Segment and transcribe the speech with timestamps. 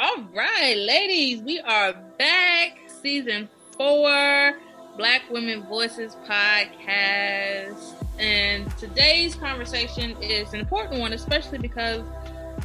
[0.00, 2.78] All right, ladies, we are back.
[3.02, 4.56] Season four,
[4.96, 7.94] Black Womyn Voices podcast.
[8.16, 12.02] And today's conversation is an important one, especially because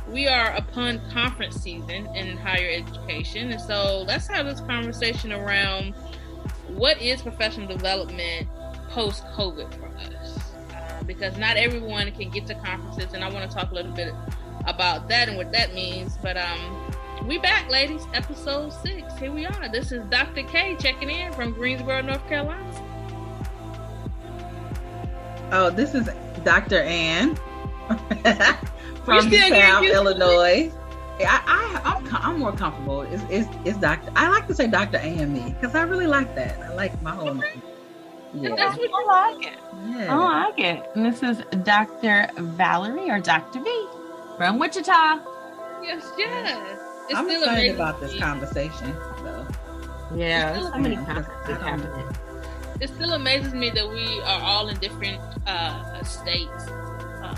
[0.09, 3.49] we are upon conference season in higher education.
[3.49, 5.95] And so let's have this conversation around
[6.67, 8.47] what is professional development
[8.89, 10.37] post COVID for us.
[10.71, 13.93] Uh, because not everyone can get to conferences, and I want to talk a little
[13.93, 14.13] bit
[14.67, 16.15] about that and what that means.
[16.21, 16.82] But um,
[17.27, 18.05] we back, ladies.
[18.13, 19.17] Episode six.
[19.17, 19.69] Here we are.
[19.69, 20.43] This is Dr.
[20.43, 22.63] K checking in from Greensboro, North Carolina.
[25.51, 26.09] Oh, this is
[26.43, 26.81] Dr.
[26.81, 27.35] Ann
[29.05, 30.71] from South Illinois.
[31.19, 33.03] I, I, I'm, I'm more comfortable.
[33.03, 34.11] It's, it's, it's Doctor.
[34.15, 36.59] I like to say Doctor AME because I really like that.
[36.59, 37.61] I like my whole name.
[38.33, 38.55] Yeah.
[38.55, 39.59] That's what I like it.
[39.89, 40.13] Yeah.
[40.13, 40.89] I like it.
[40.95, 42.29] And this is Dr.
[42.37, 43.61] Valerie or Dr.
[43.61, 43.87] V
[44.37, 45.19] from Wichita.
[45.83, 46.82] Yes, yes.
[47.09, 49.45] It's I'm still excited about this conversation, though.
[50.15, 52.15] Yeah, so many conferences happening.
[52.79, 56.67] It still amazes me that we are all in different uh, states
[57.21, 57.37] um,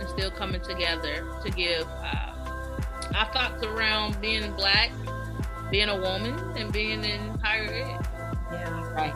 [0.00, 4.90] and still coming together to give uh, our thoughts around being black,
[5.70, 8.06] being a woman, and being in higher ed.
[8.52, 9.14] Yeah, right.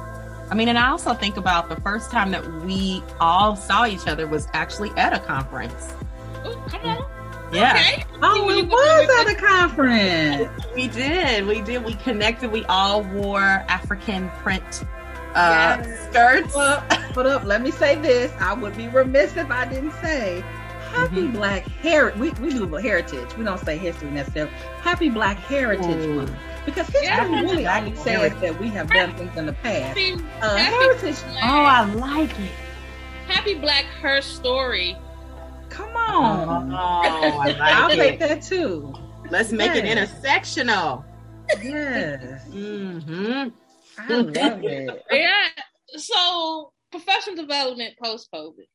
[0.51, 4.07] I mean, and I also think about the first time that we all saw each
[4.07, 5.95] other was actually at a conference.
[6.45, 7.22] Oh, come on.
[7.53, 7.73] Yeah.
[7.75, 8.05] Okay.
[8.23, 10.65] Oh, we was at a conference.
[10.75, 11.47] We did.
[11.47, 11.85] We did.
[11.85, 12.51] We connected.
[12.51, 14.85] We all wore African print
[15.35, 16.09] uh, yes.
[16.09, 16.55] skirts.
[16.55, 16.81] Well,
[17.15, 17.45] hold up.
[17.45, 18.33] Let me say this.
[18.41, 20.43] I would be remiss if I didn't say
[20.93, 21.37] Happy mm-hmm.
[21.37, 22.21] Black Heritage.
[22.21, 23.37] We, we do heritage.
[23.39, 24.53] We don't say history necessarily.
[24.83, 26.15] Happy Black Heritage Ooh.
[26.17, 26.33] Month.
[26.67, 29.99] Because history yeah, really only says that we have done things in the past.
[29.99, 31.21] Happy, uh, heritage.
[31.23, 31.45] Black.
[31.45, 32.51] Oh, I like it.
[33.27, 34.97] Happy Black Her Story
[35.73, 36.71] Come on.
[36.71, 37.97] Oh, I like I'll it.
[37.97, 38.93] take that too.
[39.31, 39.79] Let's make yes.
[39.79, 41.05] it intersectional.
[41.63, 42.45] Yes.
[42.49, 43.49] mm-hmm.
[43.99, 45.03] I love it.
[45.11, 45.49] Yeah.
[45.97, 48.67] So professional development post COVID.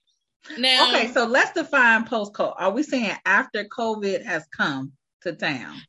[0.57, 2.56] Now Okay, so let's define post COVID.
[2.57, 5.80] Are we saying after COVID has come to town?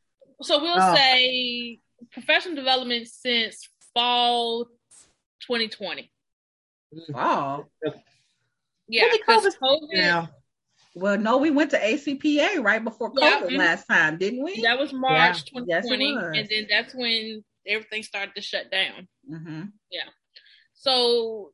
[0.43, 0.95] So we'll oh.
[0.95, 1.79] say
[2.13, 4.67] professional development since fall
[5.41, 6.11] 2020.
[7.13, 7.71] Fall.
[8.89, 10.27] Yeah, because COVID, yeah.
[11.01, 13.41] Well, no, we went to ACPA right before COVID yeah.
[13.41, 13.57] Mm-hmm.
[13.57, 14.63] last time, didn't we?
[14.63, 15.81] That was March yeah.
[15.81, 19.09] 2020, yes, and then that's when everything started to shut down.
[19.31, 19.63] Mm-hmm.
[19.91, 20.09] Yeah.
[20.75, 21.53] So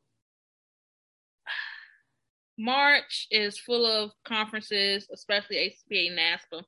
[2.58, 6.62] March is full of conferences, especially ACPA NASPA.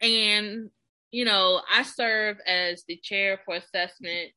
[0.00, 0.70] And,
[1.10, 4.32] you know, I serve as the chair for assessment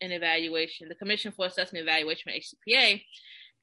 [0.00, 3.02] and evaluation, the Commission for Assessment and Evaluation at ACPA.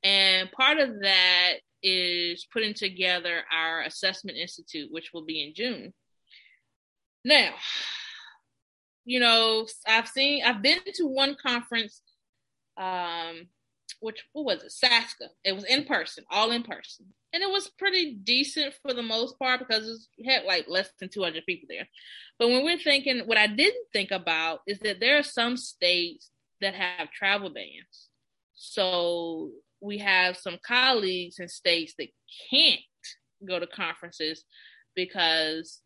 [0.03, 5.93] And part of that is putting together our assessment institute, which will be in June.
[7.23, 7.53] Now,
[9.05, 12.01] you know, I've seen, I've been to one conference,
[12.77, 13.47] um,
[13.99, 15.27] which what was it, Saska.
[15.43, 19.37] It was in person, all in person, and it was pretty decent for the most
[19.37, 21.87] part because it had like less than 200 people there.
[22.39, 26.31] But when we're thinking, what I didn't think about is that there are some states
[26.61, 28.09] that have travel bans.
[28.55, 32.07] So we have some colleagues in states that
[32.49, 32.79] can't
[33.45, 34.45] go to conferences
[34.95, 35.81] because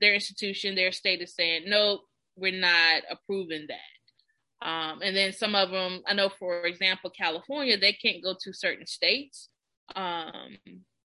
[0.00, 2.02] their institution, their state is saying, nope,
[2.36, 4.66] we're not approving that.
[4.66, 8.52] Um, and then some of them, I know, for example, California, they can't go to
[8.52, 9.48] certain states,
[9.96, 10.58] um,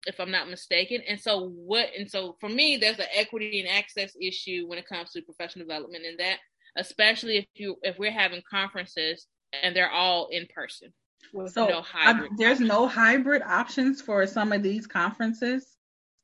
[0.07, 1.01] if I'm not mistaken.
[1.07, 4.87] And so, what, and so for me, there's an equity and access issue when it
[4.87, 6.37] comes to professional development, and that,
[6.77, 9.27] especially if you, if we're having conferences
[9.61, 10.93] and they're all in person
[11.47, 15.65] so no uh, there's no hybrid options for some of these conferences.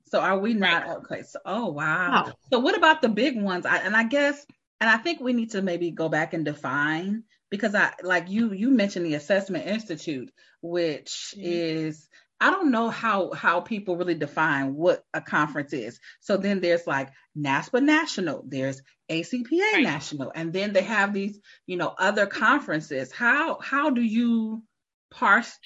[0.08, 0.98] So are we not right.
[0.98, 1.24] okay?
[1.24, 2.34] So oh wow.
[2.52, 3.66] So what about the big ones?
[3.66, 4.46] I, and I guess
[4.80, 8.54] and I think we need to maybe go back and define because I like you
[8.54, 10.32] you mentioned the Assessment Institute,
[10.62, 11.42] which mm-hmm.
[11.44, 12.08] is
[12.40, 16.00] I don't know how how people really define what a conference is.
[16.20, 19.84] So then there's like NASPA National, there's ACPA right.
[19.84, 23.12] National, and then they have these you know other conferences.
[23.12, 24.64] How how do you
[25.12, 25.58] parse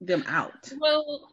[0.00, 0.72] them out?
[0.78, 1.28] Well,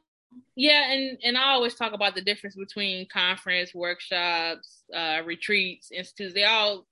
[0.55, 6.33] yeah, and and I always talk about the difference between conference, workshops, uh, retreats, institutes.
[6.33, 6.85] They all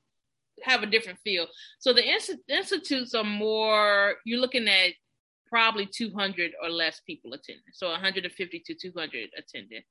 [0.63, 1.47] have a different feel.
[1.79, 2.05] So the
[2.47, 4.15] institutes are more.
[4.25, 4.93] You're looking at
[5.47, 7.63] probably 200 or less people attending.
[7.73, 9.81] So 150 to 200 attending.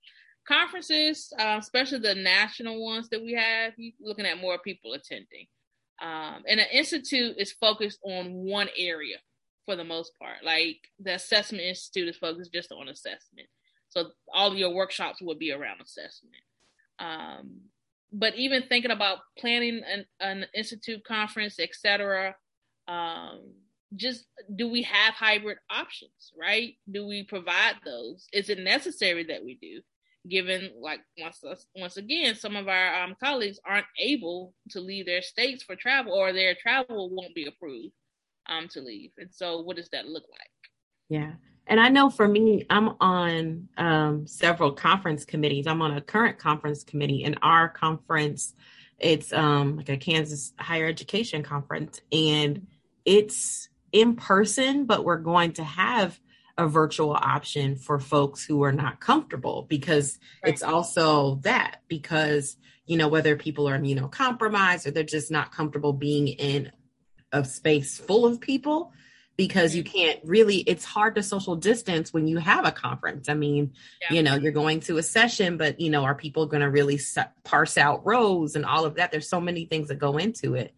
[0.47, 5.47] Conferences, uh, especially the national ones that we have, you're looking at more people attending.
[6.03, 9.17] Um, and an institute is focused on one area
[9.65, 10.45] for the most part.
[10.45, 13.49] Like the assessment institute is focused just on assessment.
[13.89, 16.43] So all your workshops will be around assessment.
[16.99, 17.61] Um,
[18.13, 22.37] but even thinking about planning an, an institute conference, etc.
[22.87, 23.53] Um,
[23.97, 26.75] just do we have hybrid options, right?
[26.91, 28.27] Do we provide those?
[28.33, 29.81] Is it necessary that we do?
[30.29, 35.21] Given like once once again, some of our um, colleagues aren't able to leave their
[35.21, 37.93] states for travel, or their travel won't be approved
[38.49, 39.13] um, to leave.
[39.19, 40.51] And so, what does that look like?
[41.09, 41.33] Yeah,
[41.67, 45.67] and I know for me, I'm on um, several conference committees.
[45.67, 48.55] I'm on a current conference committee, and our conference,
[48.99, 52.67] it's um, like a Kansas higher education conference, and
[53.05, 56.19] it's in person, but we're going to have
[56.57, 60.53] a virtual option for folks who are not comfortable because right.
[60.53, 62.57] it's also that because
[62.87, 66.71] you know whether people are immunocompromised or they're just not comfortable being in
[67.35, 68.93] a space full of people
[69.37, 73.29] because you can't really it's hard to social distance when you have a conference.
[73.29, 74.17] I mean yeah.
[74.17, 77.01] you know you're going to a session but you know are people going to really
[77.43, 79.11] parse out rows and all of that?
[79.11, 80.75] There's so many things that go into it.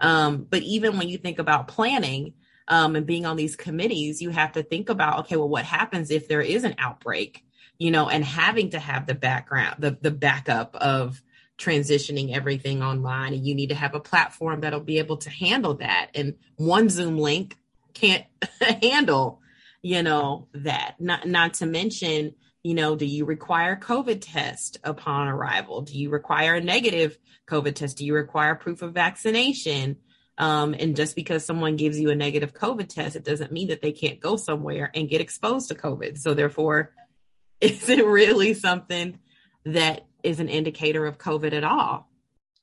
[0.00, 2.34] Um, but even when you think about planning
[2.68, 6.10] um, and being on these committees, you have to think about, okay, well, what happens
[6.10, 7.44] if there is an outbreak,
[7.78, 11.20] you know, and having to have the background, the, the backup of
[11.60, 13.34] transitioning everything online.
[13.34, 16.10] And you need to have a platform that'll be able to handle that.
[16.14, 17.56] And one Zoom link
[17.94, 18.24] can't
[18.82, 19.40] handle,
[19.82, 20.96] you know, that.
[20.98, 25.82] Not, not to mention, you know, do you require COVID test upon arrival?
[25.82, 27.98] Do you require a negative COVID test?
[27.98, 29.96] Do you require proof of vaccination?
[30.38, 33.82] Um, and just because someone gives you a negative COVID test, it doesn't mean that
[33.82, 36.18] they can't go somewhere and get exposed to COVID.
[36.18, 36.92] So therefore,
[37.60, 39.18] is it really something
[39.66, 42.08] that is an indicator of COVID at all?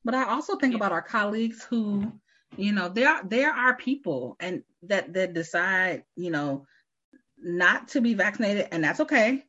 [0.04, 2.14] But I also think about our colleagues who,
[2.56, 6.66] you know, there there are people and that that decide, you know,
[7.38, 9.44] not to be vaccinated, and that's okay.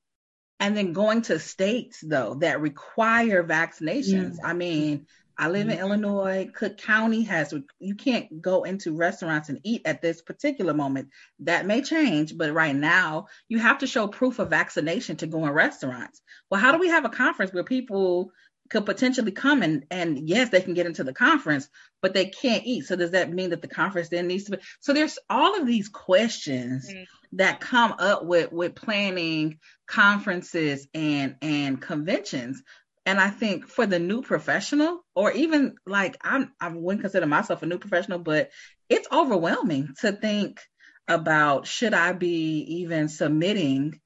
[0.60, 4.38] And then going to states though that require vaccinations.
[4.42, 5.06] I mean,
[5.38, 5.80] I live in mm-hmm.
[5.80, 6.50] Illinois.
[6.52, 11.10] Cook County has, you can't go into restaurants and eat at this particular moment.
[11.40, 15.46] That may change, but right now you have to show proof of vaccination to go
[15.46, 16.20] in restaurants.
[16.50, 18.32] Well, how do we have a conference where people
[18.68, 21.68] could potentially come and, and yes, they can get into the conference,
[22.02, 22.84] but they can't eat.
[22.84, 24.58] So does that mean that the conference then needs to be?
[24.80, 27.36] So there's all of these questions mm-hmm.
[27.36, 32.62] that come up with, with planning conferences and, and conventions
[33.08, 37.62] and I think for the new professional, or even like I'm, I wouldn't consider myself
[37.62, 38.50] a new professional, but
[38.90, 40.60] it's overwhelming to think
[41.08, 43.98] about should I be even submitting,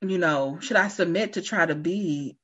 [0.00, 2.38] you know, should I submit to try to be,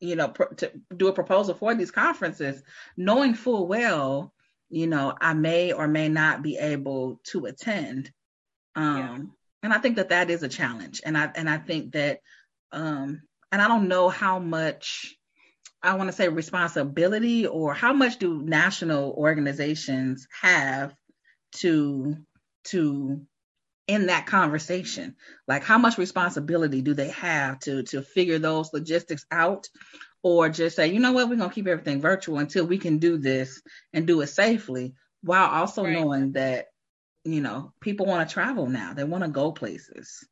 [0.00, 2.62] you know, pr- to do a proposal for these conferences,
[2.96, 4.32] knowing full well,
[4.70, 8.10] you know, I may or may not be able to attend.
[8.74, 9.18] Um, yeah.
[9.62, 12.20] And I think that that is a challenge, and I and I think that
[12.72, 13.20] um,
[13.56, 15.16] and I don't know how much
[15.82, 20.94] I want to say responsibility or how much do national organizations have
[21.60, 22.18] to
[22.64, 23.22] to
[23.86, 25.16] in that conversation?
[25.48, 29.70] Like how much responsibility do they have to to figure those logistics out?
[30.22, 31.30] Or just say you know what?
[31.30, 33.62] We're going to keep everything virtual until we can do this
[33.94, 34.92] and do it safely
[35.22, 35.94] while also right.
[35.94, 36.66] knowing that
[37.24, 38.92] you know people want to travel now.
[38.92, 40.28] They want to go places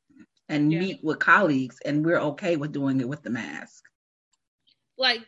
[0.49, 0.81] and yeah.
[0.81, 3.85] meet with colleagues, and we're okay with doing it with the mask.
[4.99, 5.21] Like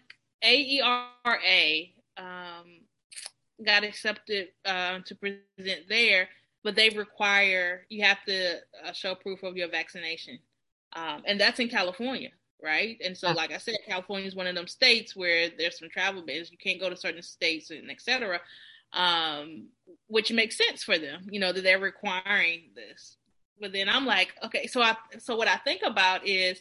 [0.44, 2.80] AERA um,
[3.64, 6.28] got accepted uh, to present there,
[6.62, 10.38] but they require you have to uh, show proof of your vaccination,
[10.94, 12.30] um, and that's in California,
[12.62, 12.98] right?
[13.04, 16.24] And so, like I said, California is one of them states where there's some travel
[16.24, 16.50] bans.
[16.50, 18.40] You can't go to certain states and etc.
[18.92, 19.68] Um,
[20.06, 23.16] which makes sense for them, you know, that they're requiring this
[23.60, 26.60] but then I'm like, okay, so I so what I think about is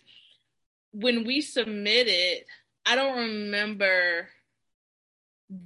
[0.91, 2.45] when we submitted,
[2.85, 4.29] I don't remember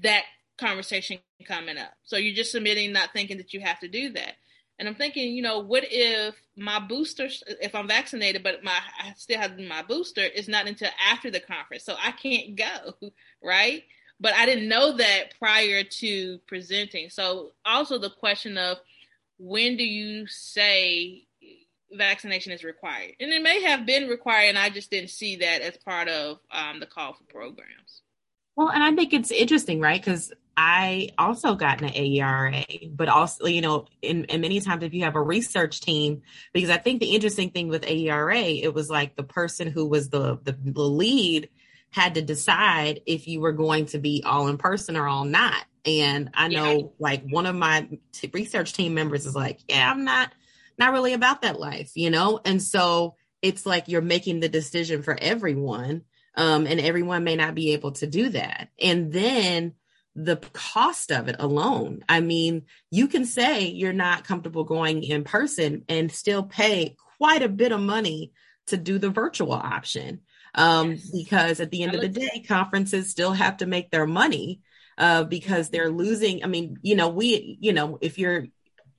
[0.01, 0.23] that
[0.57, 1.93] conversation coming up.
[2.03, 4.33] So you're just submitting, not thinking that you have to do that.
[4.77, 7.27] And I'm thinking, you know, what if my booster,
[7.61, 11.41] if I'm vaccinated, but my I still have my booster, is not until after the
[11.41, 13.11] conference, so I can't go,
[13.43, 13.83] right?
[14.21, 17.09] But I didn't know that prior to presenting.
[17.09, 18.77] So also the question of
[19.39, 21.25] when do you say
[21.91, 23.13] vaccination is required?
[23.19, 26.39] And it may have been required, and I just didn't see that as part of
[26.51, 28.01] um, the call for programs.
[28.55, 29.99] Well, and I think it's interesting, right?
[29.99, 35.05] Because I also got an AERA, but also, you know, and, many times if you
[35.05, 39.15] have a research team, because I think the interesting thing with AERA, it was like
[39.15, 41.49] the person who was the, the, the lead
[41.91, 45.63] had to decide if you were going to be all in person or all not.
[45.85, 46.85] And I know yeah.
[46.99, 50.31] like one of my t- research team members is like, yeah, I'm not,
[50.77, 52.39] not really about that life, you know?
[52.43, 56.03] And so it's like you're making the decision for everyone.
[56.35, 58.69] Um, and everyone may not be able to do that.
[58.81, 59.73] And then
[60.15, 62.03] the cost of it alone.
[62.09, 67.43] I mean, you can say you're not comfortable going in person and still pay quite
[67.43, 68.31] a bit of money
[68.67, 70.21] to do the virtual option.
[70.55, 71.09] Um, yes.
[71.11, 74.61] because at the end of the day, conferences still have to make their money
[74.99, 76.43] uh, because they're losing.
[76.43, 78.47] I mean, you know, we, you know, if you're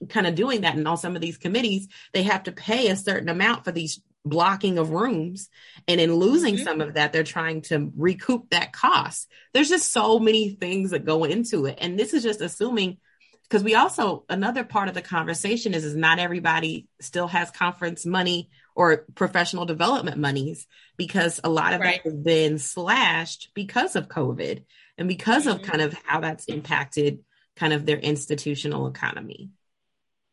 [0.08, 2.96] kind of doing that and on some of these committees, they have to pay a
[2.96, 5.48] certain amount for these blocking of rooms
[5.88, 6.64] and in losing mm-hmm.
[6.64, 11.06] some of that they're trying to recoup that cost there's just so many things that
[11.06, 12.98] go into it and this is just assuming
[13.44, 18.04] because we also another part of the conversation is is not everybody still has conference
[18.04, 20.66] money or professional development monies
[20.98, 22.02] because a lot of right.
[22.04, 24.64] that has been slashed because of covid
[25.00, 25.58] and because mm-hmm.
[25.58, 27.24] of kind of how that's impacted
[27.56, 29.50] kind of their institutional economy.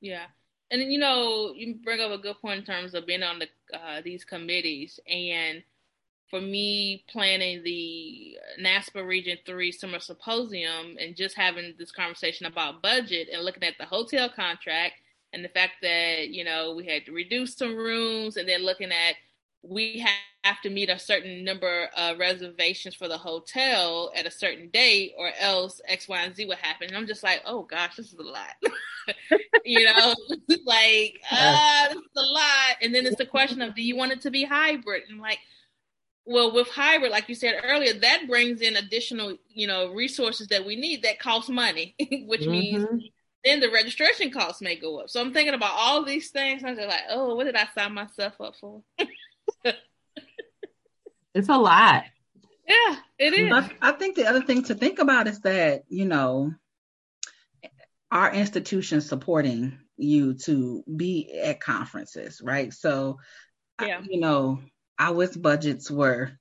[0.01, 0.25] Yeah.
[0.69, 3.47] And you know you bring up a good point in terms of being on the
[3.75, 4.99] uh, these committees.
[5.09, 5.63] And
[6.29, 12.81] for me planning the NASPA Region 3 Summer Symposium and just having this conversation about
[12.81, 14.95] budget and looking at the hotel contract
[15.31, 18.91] and the fact that, you know, we had to reduce some rooms and then looking
[18.91, 19.15] at
[19.63, 20.11] we have
[20.63, 25.31] to meet a certain number of reservations for the hotel at a certain date or
[25.39, 26.87] else X, Y, and Z would happen.
[26.87, 28.55] And I'm just like, oh gosh, this is a lot.
[29.65, 30.15] you know,
[30.65, 32.77] like, uh, this is a lot.
[32.81, 35.03] And then it's the question of, do you want it to be hybrid?
[35.09, 35.39] And like,
[36.25, 40.65] well, with hybrid, like you said earlier, that brings in additional, you know, resources that
[40.65, 42.51] we need that cost money, which mm-hmm.
[42.51, 43.09] means
[43.45, 45.09] then the registration costs may go up.
[45.09, 46.63] So I'm thinking about all these things.
[46.65, 48.83] I'm just like, oh, what did I sign myself up for?
[51.37, 52.03] It's a lot.
[52.67, 53.49] Yeah, it is.
[53.49, 56.53] But I think the other thing to think about is that, you know,
[58.11, 62.73] our institution supporting you to be at conferences, right?
[62.73, 63.19] So,
[63.81, 64.01] yeah.
[64.07, 64.59] you know,
[64.99, 66.31] our budgets were,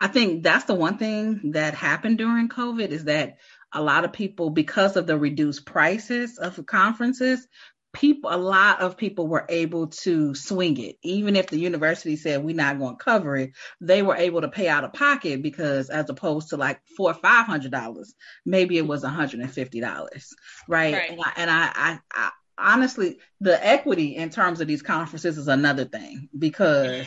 [0.00, 3.36] I think that's the one thing that happened during COVID is that
[3.72, 7.46] a lot of people, because of the reduced prices of conferences,
[7.92, 12.44] people a lot of people were able to swing it even if the university said
[12.44, 15.88] we're not going to cover it they were able to pay out of pocket because
[15.88, 18.14] as opposed to like four or five hundred dollars
[18.44, 20.34] maybe it was a hundred and fifty dollars
[20.68, 21.10] right, right.
[21.10, 25.48] and, I, and I, I, I honestly the equity in terms of these conferences is
[25.48, 27.06] another thing because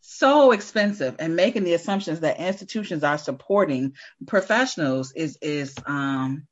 [0.00, 3.94] so expensive and making the assumptions that institutions are supporting
[4.26, 6.46] professionals is is um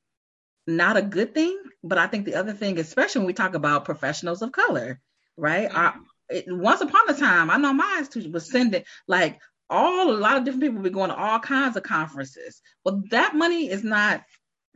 [0.66, 1.58] not a good thing.
[1.84, 5.00] But I think the other thing, especially when we talk about professionals of color,
[5.36, 5.68] right?
[5.68, 5.76] Mm-hmm.
[5.76, 5.94] Our,
[6.28, 9.38] it, once upon a time, I know my institution was sending like
[9.68, 12.60] all a lot of different people be going to all kinds of conferences.
[12.84, 14.22] Well, that money is not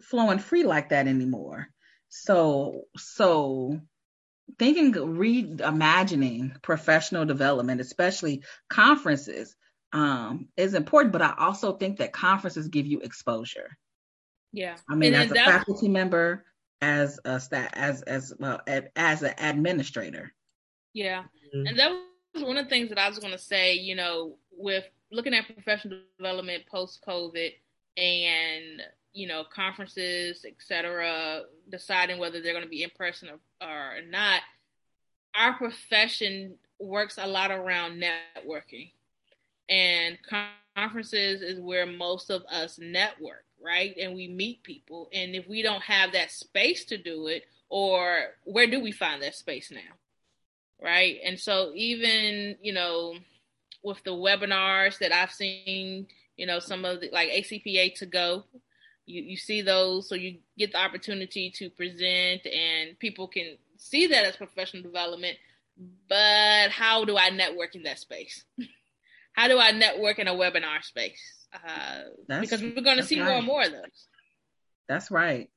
[0.00, 1.68] flowing free like that anymore.
[2.08, 3.80] So, so
[4.58, 9.54] thinking, reimagining professional development, especially conferences,
[9.92, 11.12] um, is important.
[11.12, 13.76] But I also think that conferences give you exposure.
[14.56, 14.76] Yeah.
[14.88, 16.46] I mean, and as a that, faculty member,
[16.80, 18.58] as a staff, as as well
[18.96, 20.32] as an administrator.
[20.94, 21.66] Yeah, mm-hmm.
[21.66, 21.90] and that
[22.34, 23.74] was one of the things that I was going to say.
[23.74, 27.52] You know, with looking at professional development post COVID
[27.98, 28.82] and
[29.12, 34.40] you know conferences, etc., deciding whether they're going to be in person or, or not.
[35.38, 38.92] Our profession works a lot around networking,
[39.68, 40.18] and
[40.74, 43.96] conferences is where most of us network right?
[44.00, 45.08] And we meet people.
[45.12, 49.22] And if we don't have that space to do it, or where do we find
[49.22, 49.80] that space now?
[50.80, 51.18] Right.
[51.24, 53.14] And so even, you know,
[53.82, 56.06] with the webinars that I've seen,
[56.36, 58.44] you know, some of the like ACPA to go,
[59.06, 64.06] you, you see those, so you get the opportunity to present and people can see
[64.08, 65.38] that as professional development.
[66.08, 68.44] But how do I network in that space?
[69.36, 71.36] how do I network in a webinar space?
[71.64, 73.28] uh, because we're going to see right.
[73.28, 74.06] more and more of those.
[74.88, 75.48] That's right.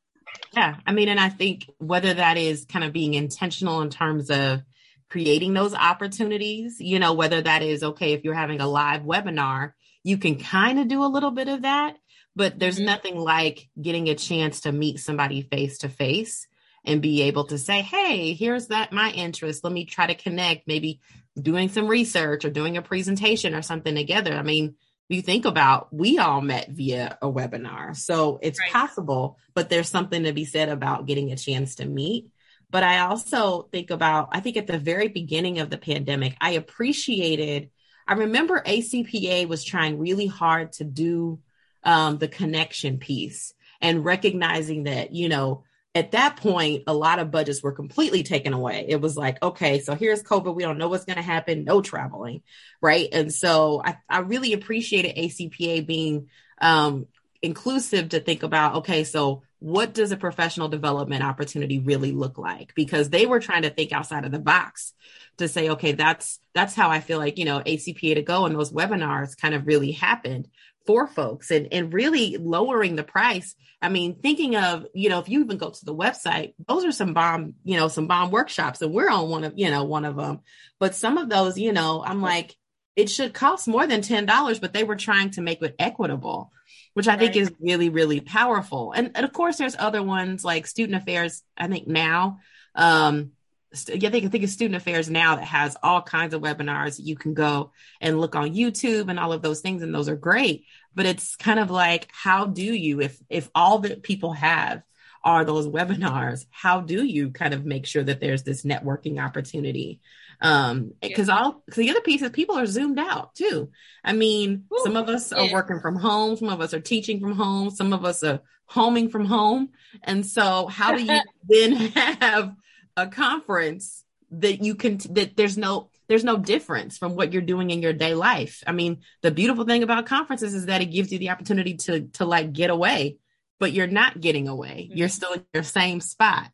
[0.55, 4.29] Yeah, I mean, and I think whether that is kind of being intentional in terms
[4.29, 4.62] of
[5.09, 9.74] creating those opportunities, you know, whether that is okay if you're having a live webinar,
[10.03, 11.95] you can kind of do a little bit of that,
[12.36, 12.86] but there's mm-hmm.
[12.86, 16.48] nothing like getting a chance to meet somebody face to face
[16.86, 19.63] and be able to say, "Hey, here's that my interest.
[19.63, 21.01] Let me try to connect, maybe
[21.39, 24.75] doing some research or doing a presentation or something together." I mean,
[25.10, 28.72] you think about we all met via a webinar so it's right.
[28.72, 32.27] possible but there's something to be said about getting a chance to meet
[32.69, 36.51] but i also think about i think at the very beginning of the pandemic i
[36.51, 37.69] appreciated
[38.08, 41.39] i remember acpa was trying really hard to do
[41.84, 45.63] um, the connection piece and recognizing that you know
[45.96, 48.86] at that point, a lot of budgets were completely taken away.
[48.88, 50.55] It was like, okay, so here's COVID.
[50.55, 51.63] We don't know what's going to happen.
[51.63, 52.43] No traveling.
[52.79, 53.10] Right.
[53.12, 56.29] And so I, I really appreciated ACPA being
[56.62, 57.08] um,
[57.41, 62.74] inclusive to think about, okay, so what does a professional development opportunity really look like?
[62.75, 64.94] Because they were trying to think outside of the box
[65.38, 68.56] to say, okay, that's, that's how I feel like, you know, ACPA to go and
[68.56, 70.48] those webinars kind of really happened
[70.86, 73.54] for folks and, and really lowering the price.
[73.82, 76.92] I mean, thinking of, you know, if you even go to the website, those are
[76.92, 80.06] some bomb, you know, some bomb workshops and we're on one of, you know, one
[80.06, 80.39] of them.
[80.80, 82.56] But some of those, you know, I'm like,
[82.96, 86.51] it should cost more than $10, but they were trying to make it equitable,
[86.93, 88.91] which I think is really, really powerful.
[88.91, 92.39] And, and of course, there's other ones like student affairs, I think now,
[92.75, 93.31] um,
[93.72, 97.00] I think I think it's Student Affairs now that has all kinds of webinars.
[97.00, 100.15] You can go and look on YouTube and all of those things, and those are
[100.15, 100.65] great.
[100.96, 104.81] But it's kind of like, how do you, if if all that people have
[105.24, 110.00] are those webinars, how do you kind of make sure that there's this networking opportunity?
[110.41, 111.38] Um, because yeah.
[111.38, 113.72] all the other piece is people are zoomed out too.
[114.03, 115.43] I mean, Ooh, some of us yeah.
[115.43, 118.39] are working from home, some of us are teaching from home, some of us are
[118.65, 119.69] homing from home,
[120.03, 121.19] and so how do you
[121.50, 122.55] then have
[122.96, 127.69] a conference that you can that there's no there's no difference from what you're doing
[127.69, 128.63] in your day life.
[128.65, 132.01] I mean, the beautiful thing about conferences is that it gives you the opportunity to
[132.13, 133.17] to like get away,
[133.60, 134.88] but you're not getting away.
[134.88, 134.98] Mm-hmm.
[134.98, 136.50] You're still in your same spot.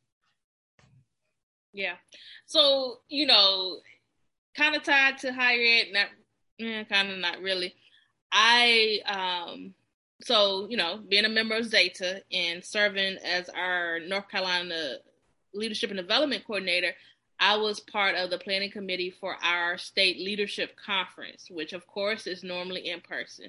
[1.73, 1.95] Yeah.
[2.45, 3.79] So, you know,
[4.55, 6.07] kind of tied to higher ed, not
[6.59, 7.73] eh, kind of not really.
[8.31, 9.73] I um
[10.21, 14.95] so, you know, being a member of Zeta and serving as our North Carolina
[15.53, 16.93] leadership and development coordinator,
[17.39, 22.27] I was part of the planning committee for our state leadership conference, which of course
[22.27, 23.47] is normally in person.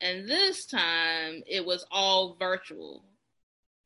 [0.00, 3.04] And this time it was all virtual.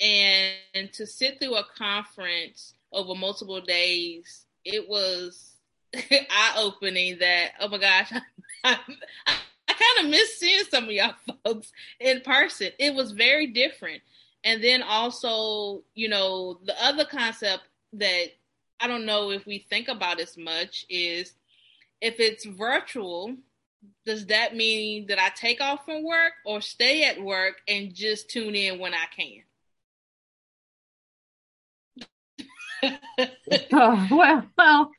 [0.00, 5.52] And to sit through a conference over multiple days, it was
[5.94, 8.12] eye opening that, oh my gosh,
[8.64, 8.78] I,
[9.26, 9.34] I,
[9.68, 12.70] I kind of miss seeing some of y'all folks in person.
[12.78, 14.02] It was very different.
[14.44, 17.62] And then also, you know, the other concept
[17.94, 18.26] that
[18.80, 21.32] I don't know if we think about as much is
[22.00, 23.34] if it's virtual,
[24.04, 28.28] does that mean that I take off from work or stay at work and just
[28.28, 29.42] tune in when I can?
[33.72, 34.90] Oh, well, well,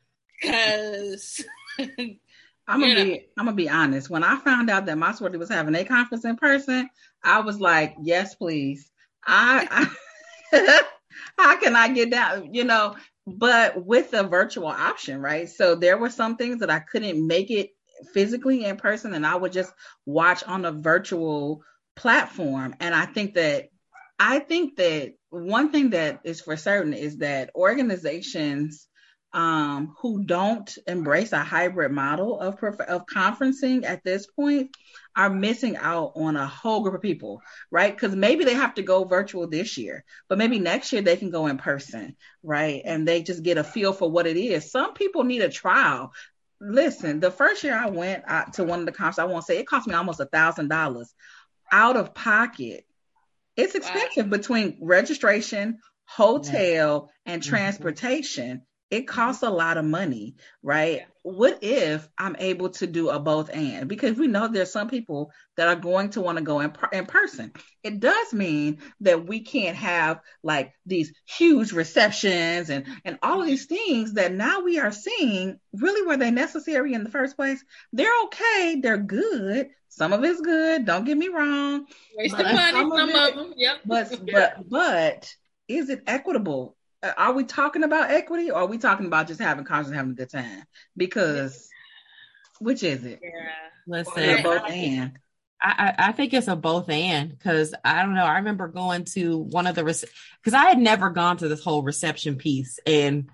[0.41, 1.43] because
[1.79, 4.09] I'm gonna be I'm gonna be honest.
[4.09, 6.89] When I found out that my sorority was having a conference in person,
[7.23, 8.91] I was like, yes, please.
[9.27, 9.89] I,
[10.51, 10.85] I
[11.37, 12.53] how can I get down?
[12.53, 12.95] You know,
[13.27, 15.49] but with a virtual option, right?
[15.49, 17.71] So there were some things that I couldn't make it
[18.13, 19.73] physically in person, and I would just
[20.05, 21.63] watch on a virtual
[21.95, 22.75] platform.
[22.79, 23.69] And I think that
[24.19, 28.87] I think that one thing that is for certain is that organizations
[29.33, 34.73] um, who don't embrace a hybrid model of prof- of conferencing at this point
[35.13, 37.93] are missing out on a whole group of people, right?
[37.93, 41.31] Because maybe they have to go virtual this year, but maybe next year they can
[41.31, 42.81] go in person, right?
[42.85, 44.71] And they just get a feel for what it is.
[44.71, 46.13] Some people need a trial.
[46.61, 49.57] Listen, the first year I went uh, to one of the conferences, I won't say
[49.57, 51.13] it cost me almost a thousand dollars
[51.73, 52.85] out of pocket.
[53.57, 54.37] It's expensive wow.
[54.37, 57.49] between registration, hotel, and mm-hmm.
[57.49, 60.97] transportation it costs a lot of money, right?
[60.97, 61.05] Yeah.
[61.25, 63.87] What if I'm able to do a both and?
[63.87, 67.07] Because we know there's some people that are going to want to go in, in
[67.07, 67.51] person.
[67.81, 73.47] It does mean that we can't have like these huge receptions and, and all of
[73.47, 77.65] these things that now we are seeing really were they necessary in the first place?
[77.91, 78.79] They're okay.
[78.79, 79.69] They're good.
[79.89, 80.85] Some of it's good.
[80.85, 81.87] Don't get me wrong.
[82.15, 83.53] Waste of money, some, of, it, of them.
[83.57, 83.77] Yep.
[83.83, 85.35] But, but, but
[85.67, 86.77] is it equitable?
[87.17, 90.15] Are we talking about equity or are we talking about just having conference having a
[90.15, 90.63] good time?
[90.95, 91.69] Because
[92.59, 93.19] which is it?
[93.21, 93.49] Yeah.
[93.87, 95.19] Listen, both and.
[95.61, 98.25] I, I think it's a both and because I don't know.
[98.25, 101.81] I remember going to one of the because I had never gone to this whole
[101.81, 103.29] reception piece and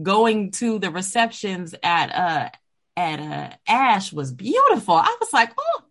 [0.00, 2.48] going to the receptions at uh
[2.96, 4.94] at uh ASHE was beautiful.
[4.94, 5.82] I was like, oh,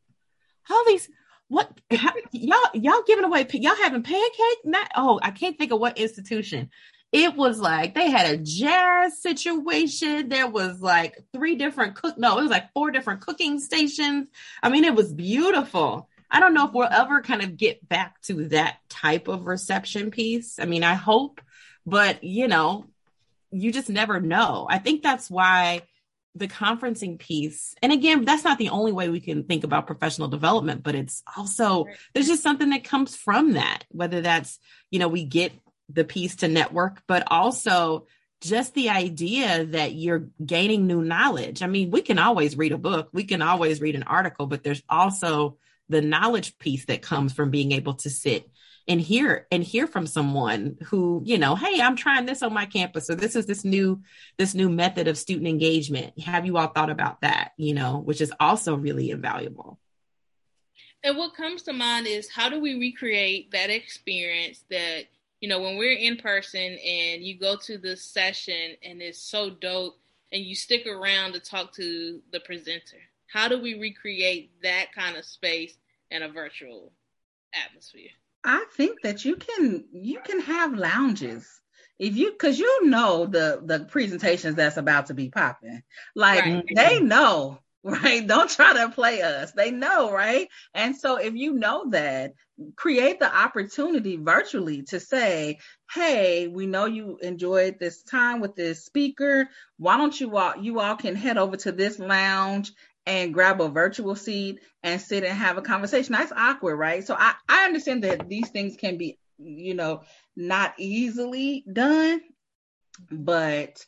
[0.69, 1.09] all these
[1.49, 4.59] what how, y'all y'all giving away y'all having pancake?
[4.63, 6.69] Not oh, I can't think of what institution
[7.11, 10.29] it was like they had a jazz situation.
[10.29, 12.17] There was like three different cook.
[12.17, 14.27] No, it was like four different cooking stations.
[14.63, 16.07] I mean, it was beautiful.
[16.29, 20.11] I don't know if we'll ever kind of get back to that type of reception
[20.11, 20.59] piece.
[20.59, 21.41] I mean, I hope,
[21.85, 22.85] but you know,
[23.51, 24.65] you just never know.
[24.69, 25.81] I think that's why
[26.35, 30.29] the conferencing piece, and again, that's not the only way we can think about professional
[30.29, 34.57] development, but it's also, there's just something that comes from that, whether that's,
[34.89, 35.51] you know, we get
[35.93, 38.07] the piece to network, but also
[38.41, 41.61] just the idea that you're gaining new knowledge.
[41.61, 44.63] I mean, we can always read a book, we can always read an article, but
[44.63, 45.57] there's also
[45.89, 48.49] the knowledge piece that comes from being able to sit
[48.87, 52.65] and hear and hear from someone who you know hey i'm trying this on my
[52.65, 54.01] campus So this is this new
[54.37, 58.21] this new method of student engagement have you all thought about that you know which
[58.21, 59.79] is also really invaluable
[61.03, 65.03] and what comes to mind is how do we recreate that experience that
[65.41, 69.49] you know when we're in person and you go to the session and it's so
[69.49, 69.97] dope
[70.31, 72.97] and you stick around to talk to the presenter
[73.31, 75.73] how do we recreate that kind of space
[76.09, 76.91] in a virtual
[77.53, 78.09] atmosphere?
[78.43, 81.47] I think that you can you can have lounges.
[81.97, 85.83] If you because you know the the presentations that's about to be popping.
[86.15, 86.63] Like right.
[86.75, 91.53] they know right don't try to play us they know right and so if you
[91.53, 92.33] know that
[92.75, 95.57] create the opportunity virtually to say
[95.93, 100.79] hey we know you enjoyed this time with this speaker why don't you all you
[100.79, 102.71] all can head over to this lounge
[103.05, 106.13] and grab a virtual seat and sit and have a conversation.
[106.13, 107.05] That's awkward, right?
[107.05, 110.01] So I, I understand that these things can be, you know,
[110.35, 112.21] not easily done,
[113.11, 113.83] but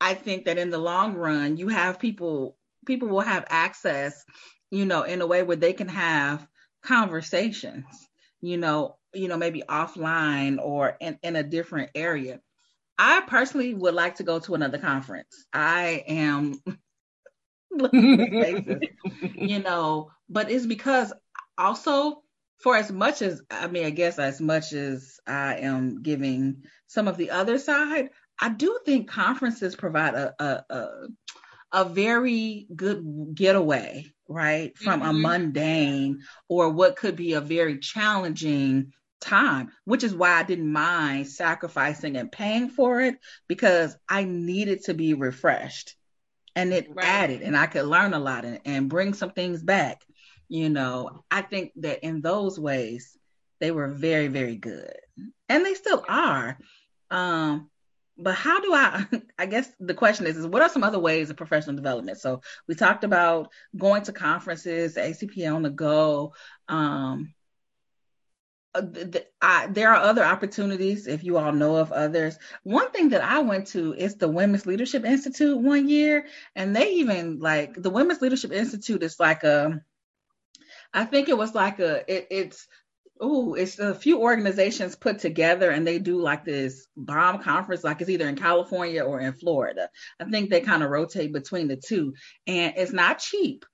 [0.00, 2.57] I think that in the long run, you have people,
[2.88, 4.24] people will have access,
[4.72, 6.44] you know, in a way where they can have
[6.82, 7.84] conversations,
[8.40, 12.40] you know, you know, maybe offline or in, in a different area.
[12.98, 15.46] I personally would like to go to another conference.
[15.52, 16.60] I am
[17.70, 21.12] you know, but it's because
[21.56, 22.22] also
[22.58, 27.06] for as much as I mean, I guess as much as I am giving some
[27.06, 28.08] of the other side,
[28.40, 30.88] I do think conferences provide a a, a,
[31.72, 35.10] a very good getaway, right, from mm-hmm.
[35.10, 40.72] a mundane or what could be a very challenging time, which is why I didn't
[40.72, 43.16] mind sacrificing and paying for it
[43.48, 45.96] because I needed to be refreshed
[46.54, 47.06] and it right.
[47.06, 50.02] added and I could learn a lot and, and bring some things back.
[50.48, 53.16] You know, I think that in those ways
[53.60, 54.94] they were very, very good.
[55.48, 56.58] And they still are.
[57.10, 57.70] Um,
[58.18, 59.06] but how do I
[59.38, 62.18] I guess the question is is what are some other ways of professional development?
[62.18, 66.34] So we talked about going to conferences, ACPA on the go,
[66.68, 67.32] um,
[68.74, 68.82] uh,
[69.40, 72.38] I, there are other opportunities if you all know of others.
[72.62, 76.92] One thing that I went to is the Women's Leadership Institute one year, and they
[76.94, 79.82] even like the Women's Leadership Institute is like a,
[80.92, 82.68] I think it was like a, it, it's
[83.20, 88.00] oh, it's a few organizations put together and they do like this bomb conference, like
[88.00, 89.88] it's either in California or in Florida.
[90.20, 92.14] I think they kind of rotate between the two,
[92.46, 93.64] and it's not cheap,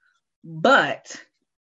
[0.43, 1.21] but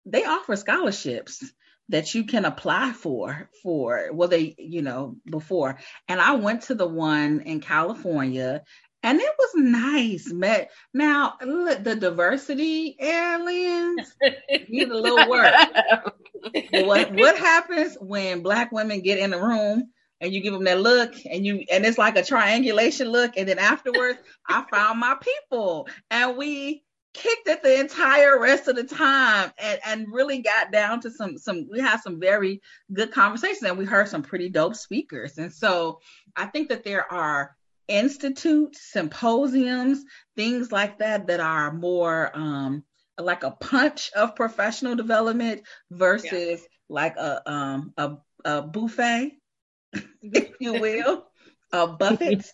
[0.06, 1.44] they offer scholarships
[1.90, 6.74] that you can apply for for well they you know before and i went to
[6.74, 8.62] the one in california
[9.02, 14.14] and it was nice met now look the diversity aliens
[14.68, 15.54] need a little work.
[16.72, 20.80] What what happens when black women get in the room and you give them that
[20.80, 25.16] look and you and it's like a triangulation look and then afterwards i found my
[25.20, 26.82] people and we
[27.12, 31.36] kicked it the entire rest of the time and, and really got down to some
[31.36, 32.60] some we had some very
[32.92, 35.38] good conversations and we heard some pretty dope speakers.
[35.38, 36.00] And so
[36.36, 37.56] i think that there are
[37.90, 40.04] institutes symposiums
[40.36, 42.84] things like that that are more um
[43.18, 46.56] like a punch of professional development versus yeah.
[46.88, 49.32] like a um a, a buffet
[50.22, 51.26] if you will
[51.72, 52.44] a buffet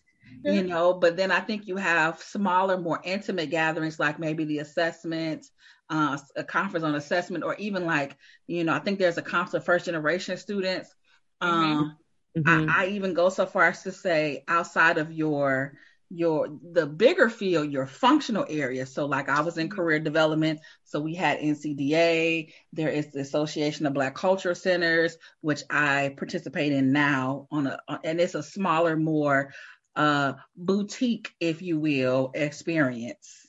[0.44, 0.94] you know.
[0.94, 5.46] But then i think you have smaller more intimate gatherings like maybe the assessment
[5.88, 9.54] uh, a conference on assessment or even like you know i think there's a conference
[9.54, 10.92] of first generation students
[11.40, 11.96] um,
[12.36, 12.70] mm-hmm.
[12.70, 15.74] I, I even go so far as to say outside of your
[16.08, 19.76] your the bigger field your functional area so like i was in mm-hmm.
[19.76, 25.64] career development so we had ncda there is the association of black cultural centers which
[25.68, 29.50] i participate in now on a and it's a smaller more
[29.96, 33.48] uh, boutique, if you will, experience.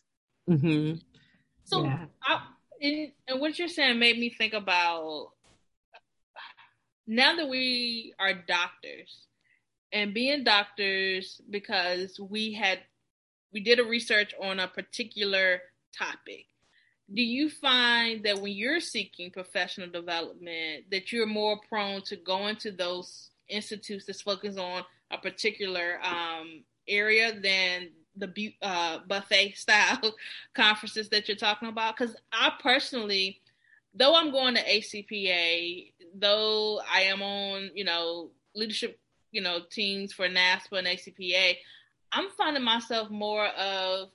[0.50, 1.00] Mm-hmm.
[1.66, 2.06] So, yeah.
[2.24, 5.32] I, and what you're saying made me think about
[7.08, 9.28] now that we are doctors
[9.92, 12.80] and being doctors because we had
[13.54, 15.62] we did a research on a particular
[15.98, 16.46] topic
[17.14, 22.48] do you find that when you're seeking professional development that you're more prone to go
[22.48, 30.14] into those institutes that focus on a particular um, area than the uh, buffet style
[30.54, 31.98] conferences that you're talking about.
[31.98, 33.42] Because I personally,
[33.94, 39.00] though I'm going to ACPA, though I am on, you know, leadership
[39.32, 41.58] you know, teams for NASPA and ACPA,
[42.12, 44.10] I'm finding myself more of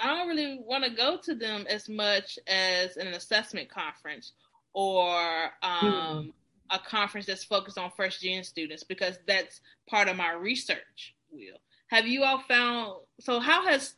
[0.00, 4.32] I don't really want to go to them as much as an assessment conference
[4.74, 6.32] or um, mm.
[6.70, 11.16] a conference that's focused on first gen students because that's part of my research.
[11.32, 12.98] Will have you all found?
[13.18, 13.94] So, how has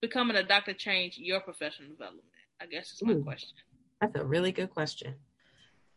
[0.00, 2.24] becoming a doctor changed your professional development?
[2.60, 3.50] I guess is my Ooh, question.
[4.00, 5.16] That's a really good question.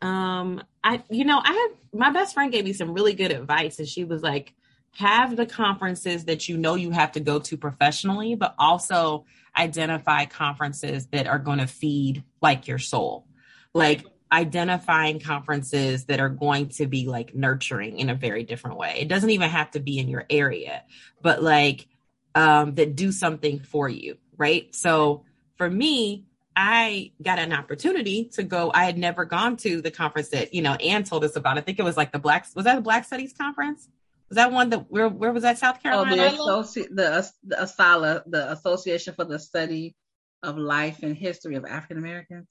[0.01, 3.79] Um, I, you know, I had my best friend gave me some really good advice,
[3.79, 4.53] and she was like,
[4.93, 9.25] have the conferences that you know you have to go to professionally, but also
[9.58, 13.25] identify conferences that are going to feed like your soul.
[13.73, 18.97] Like identifying conferences that are going to be like nurturing in a very different way.
[18.99, 20.84] It doesn't even have to be in your area,
[21.21, 21.88] but like
[22.34, 24.73] um, that do something for you, right?
[24.75, 25.23] So
[25.58, 28.71] for me, I got an opportunity to go.
[28.73, 31.57] I had never gone to the conference that you know Anne told us about.
[31.57, 33.89] I think it was like the Black was that the Black Studies conference?
[34.29, 36.15] Was that one that where where was that South Carolina?
[36.37, 39.95] Oh, the associ- the the ASALH, the Association for the Study
[40.43, 42.47] of Life and History of African Americans.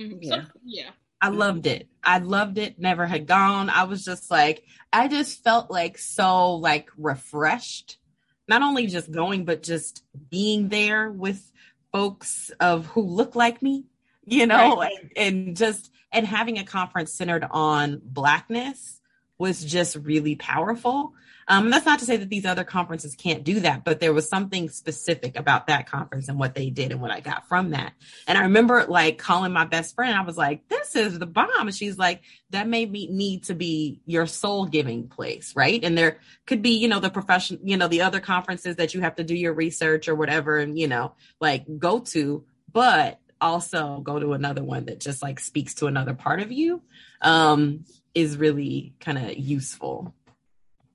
[0.00, 0.18] Mm-hmm.
[0.20, 0.90] Yeah, so, yeah.
[1.20, 1.88] I loved it.
[2.02, 2.78] I loved it.
[2.78, 3.70] Never had gone.
[3.70, 7.98] I was just like, I just felt like so like refreshed.
[8.46, 11.50] Not only just going, but just being there with
[11.94, 13.84] folks of who look like me,
[14.24, 14.92] you know, right.
[15.16, 19.00] and, and just and having a conference centered on blackness
[19.38, 21.14] was just really powerful.
[21.48, 24.28] Um, that's not to say that these other conferences can't do that, but there was
[24.28, 27.92] something specific about that conference and what they did and what I got from that.
[28.26, 30.16] And I remember like calling my best friend.
[30.16, 33.54] I was like, "This is the bomb," and she's like, "That made me need to
[33.54, 37.76] be your soul giving place, right?" And there could be, you know, the profession, you
[37.76, 40.88] know, the other conferences that you have to do your research or whatever, and you
[40.88, 45.86] know, like go to, but also go to another one that just like speaks to
[45.86, 46.80] another part of you
[47.20, 50.14] um is really kind of useful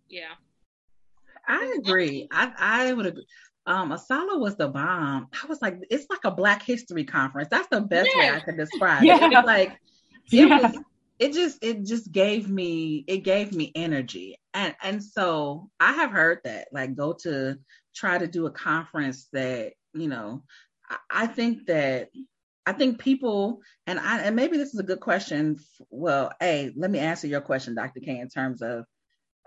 [0.09, 0.33] yeah.
[1.47, 2.27] I agree.
[2.31, 3.25] I I would agree.
[3.65, 5.27] Um, ASALH was the bomb.
[5.31, 7.49] I was like, it's like a Black History conference.
[7.51, 8.31] That's the best yeah.
[8.31, 9.17] way I could describe yeah.
[9.17, 9.31] it.
[9.31, 9.79] It's like
[10.31, 10.61] it yeah.
[10.61, 10.77] was
[11.19, 14.39] it just it just gave me it gave me energy.
[14.53, 17.57] And and so I have heard that like go to
[17.93, 20.43] try to do a conference that, you know,
[20.89, 22.09] I, I think that
[22.65, 25.57] I think people and I and maybe this is a good question.
[25.89, 27.99] Well, hey, let me answer your question, Dr.
[27.99, 28.85] K, in terms of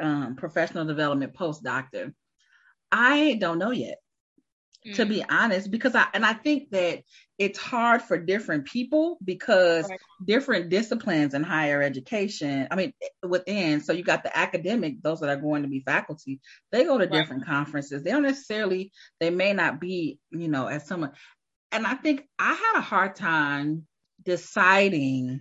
[0.01, 2.13] um, professional development postdoctor?
[2.91, 3.99] I don't know yet,
[4.87, 4.95] mm.
[4.97, 5.27] to be mm.
[5.31, 7.03] honest, because I and I think that
[7.39, 9.99] it's hard for different people because right.
[10.25, 12.69] different disciplines in higher education.
[12.71, 12.93] I mean,
[13.27, 16.99] within so you got the academic, those that are going to be faculty, they go
[16.99, 17.13] to right.
[17.13, 18.03] different conferences.
[18.03, 21.13] They don't necessarily, they may not be, you know, as someone.
[21.73, 23.87] And I think I had a hard time
[24.23, 25.41] deciding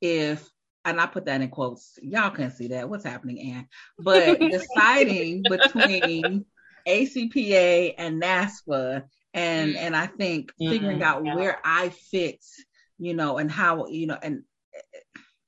[0.00, 0.48] if
[0.84, 1.98] and I put that in quotes.
[2.02, 2.88] Y'all can see that.
[2.88, 3.68] What's happening, Anne?
[3.98, 6.44] But deciding between
[6.86, 9.76] ACPA and NASPA, and mm.
[9.76, 10.70] and I think mm-hmm.
[10.70, 11.34] figuring out yeah.
[11.34, 12.44] where I fit,
[12.98, 14.42] you know, and how you know, and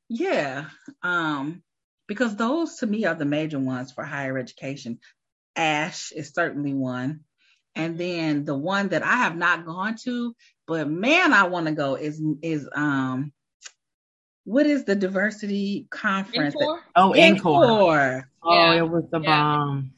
[0.08, 0.66] yeah,
[1.02, 1.62] um,
[2.06, 4.98] because those to me are the major ones for higher education.
[5.56, 7.20] ASHE is certainly one.
[7.74, 10.34] And then the one that I have not gone to,
[10.66, 13.32] but man, I want to go is is um
[14.46, 16.54] what is the diversity conference?
[16.54, 16.78] NCORE?
[16.94, 18.24] Oh, NCORE.
[18.44, 18.78] Oh, yeah.
[18.78, 19.26] it was the yeah.
[19.26, 19.90] bomb.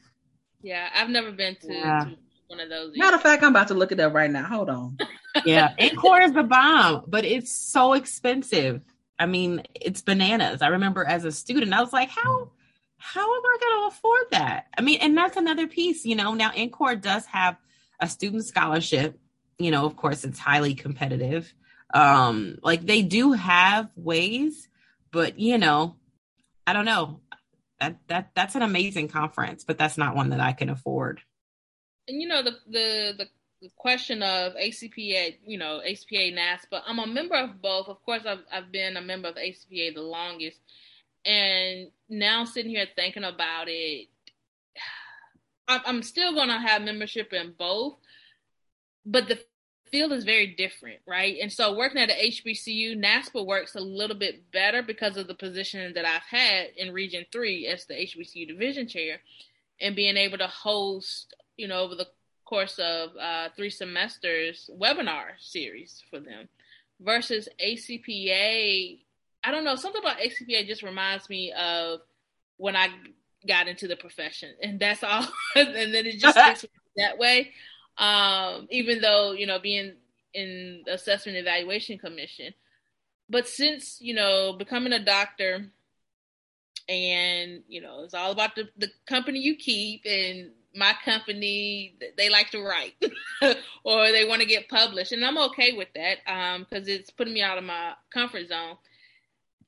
[0.63, 2.05] Yeah, I've never been to, yeah.
[2.05, 2.15] to
[2.47, 2.97] one of those.
[2.97, 4.45] Matter of fact, I'm about to look it up right now.
[4.45, 4.97] Hold on.
[5.45, 8.81] yeah, NCORE is the bomb, but it's so expensive.
[9.19, 10.63] I mean, it's bananas.
[10.63, 12.49] I remember as a student, I was like, how
[12.97, 14.65] how am I going to afford that?
[14.77, 16.33] I mean, and that's another piece, you know.
[16.33, 17.55] Now, NCORE does have
[17.99, 19.19] a student scholarship.
[19.59, 21.53] You know, of course, it's highly competitive
[21.93, 24.67] um like they do have ways
[25.11, 25.95] but you know
[26.67, 27.21] i don't know.
[27.79, 31.21] That that that's an amazing conference but that's not one that i can afford.
[32.07, 33.27] And you know the the the,
[33.61, 37.87] the question of acpa you know acpa naspa i'm a member of both.
[37.87, 40.59] Of course i've, I've been a member of acpa the longest.
[41.25, 44.07] And now sitting here thinking about it
[45.67, 47.95] i'm still going to have membership in both
[49.05, 49.39] but the
[49.91, 51.37] field is very different, right?
[51.41, 55.33] And so working at a HBCU, NASPA works a little bit better because of the
[55.33, 59.17] position that I've had in Region 3 as the HBCU division chair
[59.81, 62.07] and being able to host, you know, over the
[62.45, 66.49] course of uh, three semesters webinar series for them
[66.99, 68.99] versus ACPA.
[69.43, 71.99] I don't know, something about ACPA just reminds me of
[72.57, 72.89] when I
[73.47, 75.27] got into the profession and that's all.
[75.55, 76.35] and then it just
[76.97, 77.51] that way
[77.99, 79.93] um, even though you know being
[80.33, 82.53] in the assessment evaluation commission.
[83.29, 85.67] But since you know becoming a doctor
[86.87, 92.29] and you know it's all about the, the company you keep and my company they
[92.29, 92.93] like to write
[93.83, 95.11] or they want to get published.
[95.11, 96.17] And i'm okay with that
[96.69, 98.77] because um, it's putting me out of my comfort zone.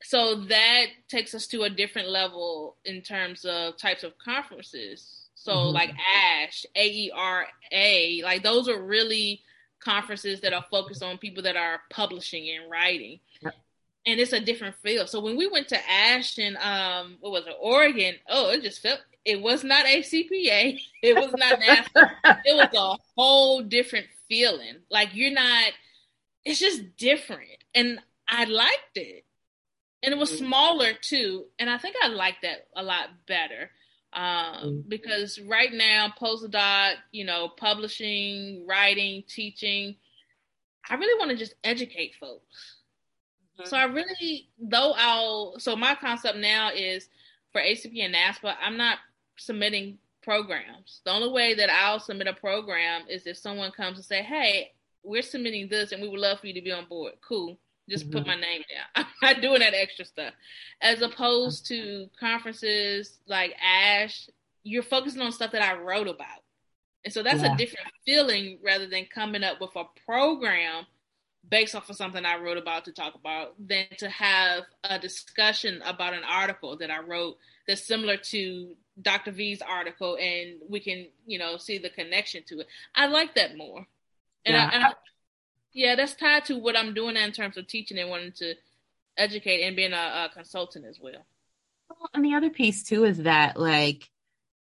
[0.04, 5.54] So that takes us to a different level in terms of types of conferences so
[5.54, 5.74] mm-hmm.
[5.74, 9.42] like ASHE AERA like those are really
[9.80, 13.20] conferences that are focused on people that are publishing and writing
[14.06, 15.06] and it's a different feel.
[15.08, 18.16] So when we went to ASHE and um, what was it, Oregon?
[18.28, 20.80] Oh, it just felt it was not ACPA.
[21.04, 22.42] It was not NASPA.
[22.46, 24.78] it was a whole different feeling.
[24.90, 25.72] Like you're not.
[26.44, 29.26] It's just different, and I liked it.
[30.04, 30.46] And it was mm-hmm.
[30.46, 33.70] smaller too, and I think I liked that a lot better.
[34.14, 34.90] Um, mm-hmm.
[34.90, 39.96] because right now, postdoc, you know, publishing, writing, teaching,
[40.90, 42.82] I really want to just educate folks
[43.66, 47.10] so I really, though I'll, so my concept now is
[47.52, 49.00] for ACP and NASPA, I'm not
[49.38, 51.02] submitting programs.
[51.06, 54.72] The only way that I'll submit a program is if someone comes and say, hey,
[55.04, 57.14] we're submitting this and we would love for you to be on board.
[57.28, 57.58] Cool.
[57.90, 58.20] Just mm-hmm.
[58.20, 59.06] put my name down.
[59.24, 60.34] I'm not doing that extra stuff.
[60.82, 64.30] As opposed to conferences like ASHE,
[64.64, 66.42] you're focusing on stuff that I wrote about.
[67.04, 67.54] And so that's yeah.
[67.54, 70.86] a different feeling rather than coming up with a program
[71.50, 75.82] based off of something I wrote about to talk about than to have a discussion
[75.84, 79.32] about an article that I wrote that's similar to Dr.
[79.32, 82.68] V's article and we can, you know, see the connection to it.
[82.94, 83.88] I like that more.
[84.46, 84.70] And, yeah.
[84.72, 84.94] I, I,
[85.74, 88.56] yeah, that's tied to what I'm doing in terms of teaching and wanting to
[89.18, 91.26] educate and being a, a consultant as well.
[91.90, 92.10] well.
[92.14, 94.10] And the other piece too is that like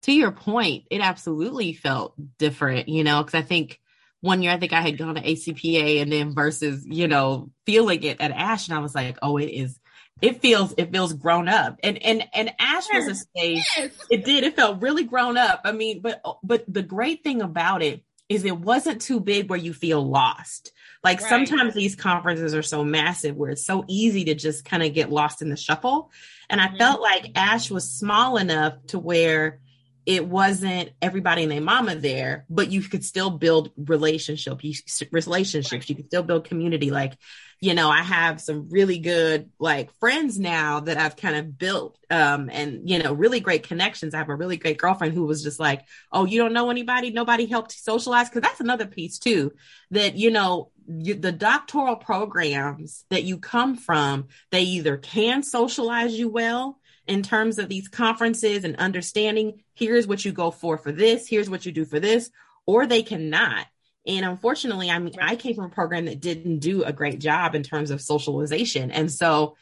[0.03, 3.79] to your point, it absolutely felt different, you know, because I think
[4.21, 8.03] one year I think I had gone to ACPA and then versus, you know, feeling
[8.03, 9.79] it at ASHE and I was like, oh, it is
[10.21, 11.79] it feels it feels grown up.
[11.83, 13.91] And and and ASHE was a stage yes.
[14.09, 15.61] it did, it felt really grown up.
[15.65, 19.59] I mean, but but the great thing about it is it wasn't too big where
[19.59, 20.71] you feel lost.
[21.03, 21.29] Like right.
[21.29, 25.09] sometimes these conferences are so massive where it's so easy to just kind of get
[25.09, 26.11] lost in the shuffle.
[26.49, 26.77] And I mm-hmm.
[26.77, 29.59] felt like ASHE was small enough to where
[30.05, 34.73] it wasn't everybody and their mama there, but you could still build relationship, you,
[35.11, 35.89] relationships.
[35.89, 36.89] You could still build community.
[36.89, 37.13] Like,
[37.59, 41.99] you know, I have some really good like friends now that I've kind of built,
[42.09, 44.15] um, and you know, really great connections.
[44.15, 47.11] I have a really great girlfriend who was just like, "Oh, you don't know anybody?
[47.11, 49.53] Nobody helped socialize." Because that's another piece too.
[49.91, 56.13] That you know, you, the doctoral programs that you come from, they either can socialize
[56.13, 60.91] you well in terms of these conferences and understanding here's what you go for for
[60.91, 62.29] this, here's what you do for this,
[62.65, 63.65] or they cannot.
[64.05, 67.53] And unfortunately, I mean, I came from a program that didn't do a great job
[67.53, 68.91] in terms of socialization.
[68.91, 69.55] And so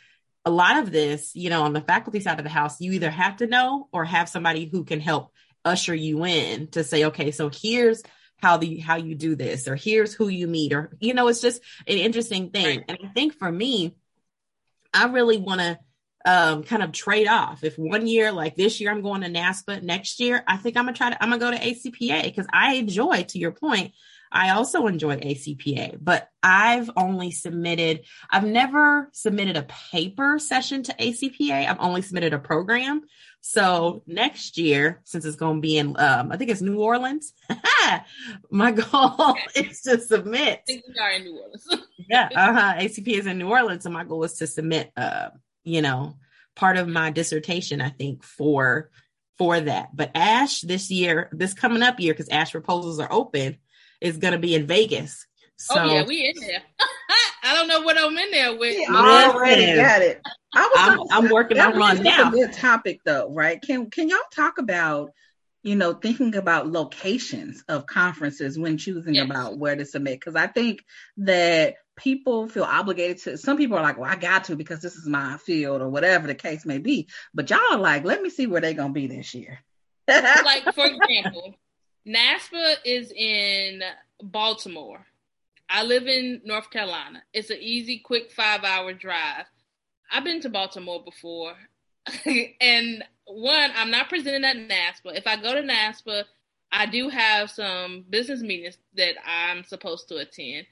[0.45, 3.11] a lot of this, you know, on the faculty side of the house, you either
[3.11, 5.33] have to know or have somebody who can help
[5.65, 8.01] usher you in to say, okay, so here's
[8.41, 11.41] how the how you do this, or here's who you meet, or you know, it's
[11.41, 12.79] just an interesting thing.
[12.79, 12.85] Right.
[12.87, 13.95] And I think for me,
[14.93, 15.79] I really want to
[16.25, 17.63] um, kind of trade off.
[17.63, 20.85] If one year, like this year, I'm going to NASPA, next year, I think I'm
[20.85, 23.93] gonna try to, I'm gonna go to ACPA because I enjoy, to your point,
[24.31, 30.93] I also enjoy ACPA, but I've only submitted, I've never submitted a paper session to
[30.93, 31.67] ACPA.
[31.67, 33.01] I've only submitted a program.
[33.41, 37.33] So next year, since it's going to be in, um, I think it's New Orleans,
[38.51, 40.59] my goal is to submit.
[40.59, 41.67] I think we are in New Orleans.
[42.09, 42.73] yeah, uh-huh.
[42.79, 43.83] ACP is in New Orleans.
[43.83, 45.29] So my goal is to submit, uh,
[45.63, 46.17] you know,
[46.55, 48.91] part of my dissertation, I think, for
[49.37, 49.95] for that.
[49.95, 53.57] But ASHE this year, this coming up year, because ASHE proposals are open,
[54.01, 55.25] is gonna be in Vegas.
[55.57, 56.61] So, oh yeah, we in there.
[57.43, 58.89] I don't know what I'm in there with.
[58.89, 60.21] I already got it.
[60.53, 62.29] I was I'm, I'm working on one now.
[62.29, 63.61] A good topic though, right?
[63.61, 65.11] Can can y'all talk about
[65.61, 69.25] you know, thinking about locations of conferences when choosing yes.
[69.25, 70.19] about where to submit.
[70.19, 70.85] Because I think
[71.17, 74.95] that people feel obligated to, some people are like, well, I got to because this
[74.95, 77.09] is my field or whatever the case may be.
[77.33, 79.59] But y'all are like, let me see where they're going to be this year.
[80.07, 81.55] like, for example,
[82.09, 83.83] NASPA is in
[84.23, 85.05] Baltimore.
[85.69, 87.21] I live in North Carolina.
[87.33, 89.45] It's an easy, quick five hour drive.
[90.11, 91.53] I've been to Baltimore before.
[92.61, 95.15] and one, I'm not presenting at NASPA.
[95.17, 96.23] If I go to NASPA,
[96.71, 100.65] I do have some business meetings that I'm supposed to attend,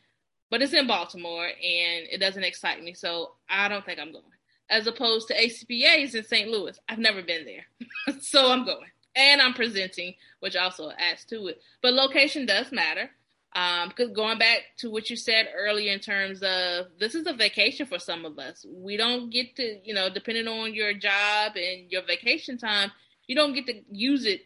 [0.50, 4.24] but it's in Baltimore and it doesn't excite me, so I don't think I'm going.
[4.72, 6.50] As opposed to ACPA's in St.
[6.50, 8.90] Louis, I've never been there, so I'm going.
[9.18, 11.62] And I'm presenting, which also adds to it.
[11.82, 13.10] But location does matter.
[13.56, 17.34] Um, because going back to what you said earlier in terms of this is a
[17.34, 18.66] vacation for some of us.
[18.70, 22.92] We don't get to, you know, depending on your job and your vacation time,
[23.26, 24.42] you don't get to use it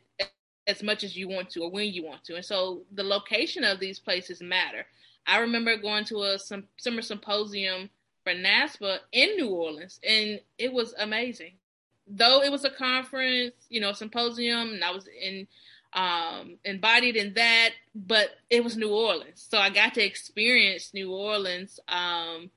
[0.67, 2.35] as much as you want to or when you want to.
[2.35, 4.85] And so the location of these places matter.
[5.27, 7.89] I remember going to a some, summer symposium
[8.23, 11.53] for NASPA in New Orleans, and it was amazing.
[12.13, 15.47] Though it was a conference, you know, symposium, and I was in
[15.93, 21.11] um, embodied in that, but it was New Orleans, so I got to experience New
[21.11, 21.79] Orleans.
[21.87, 22.51] Um,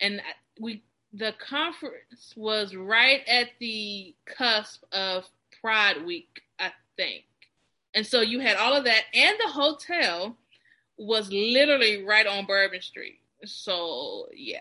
[0.00, 0.20] and
[0.58, 0.82] we
[1.12, 5.24] the conference was right at the cusp of
[5.60, 7.24] Pride Week, I think,
[7.94, 10.36] and so you had all of that, and the hotel
[10.98, 13.20] was literally right on Bourbon Street.
[13.44, 14.60] So yeah.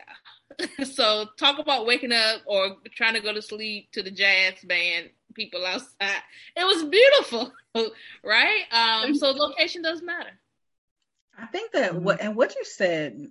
[0.94, 5.10] so talk about waking up or trying to go to sleep to the jazz band
[5.34, 6.22] people outside.
[6.56, 7.52] It was beautiful,
[8.24, 8.64] right?
[8.72, 10.32] Um, so location does matter.
[11.38, 13.28] I think that what and what you said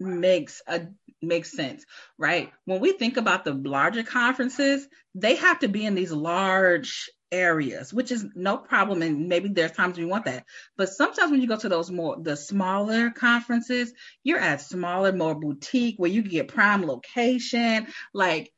[0.00, 0.88] makes a
[1.22, 1.84] makes sense,
[2.18, 2.52] right?
[2.64, 7.92] When we think about the larger conferences, they have to be in these large areas,
[7.92, 9.02] which is no problem.
[9.02, 10.44] And maybe there's times we want that.
[10.76, 15.34] But sometimes when you go to those more the smaller conferences, you're at smaller, more
[15.34, 18.52] boutique where you get prime location, like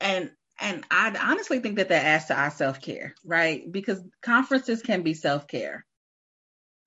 [0.00, 3.70] and and I honestly think that that adds to our self care, right?
[3.70, 5.86] Because conferences can be self care,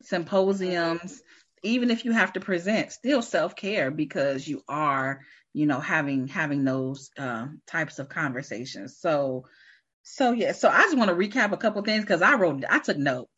[0.04, 1.22] symposiums,
[1.64, 5.22] even if you have to present, still self care because you are,
[5.54, 8.98] you know, having having those uh, types of conversations.
[8.98, 9.46] So
[10.04, 12.80] so yeah, so I just want to recap a couple things because I wrote, I
[12.80, 13.30] took notes.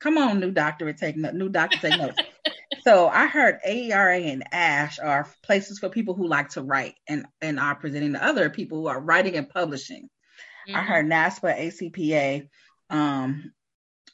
[0.00, 2.20] Come on, new doctor, take new doctor take notes.
[2.82, 7.26] so I heard AERA and ASH are places for people who like to write and
[7.40, 10.08] and are presenting to other people who are writing and publishing.
[10.68, 10.76] Mm-hmm.
[10.76, 12.48] I heard NASPA, ACPA,
[12.90, 13.52] um,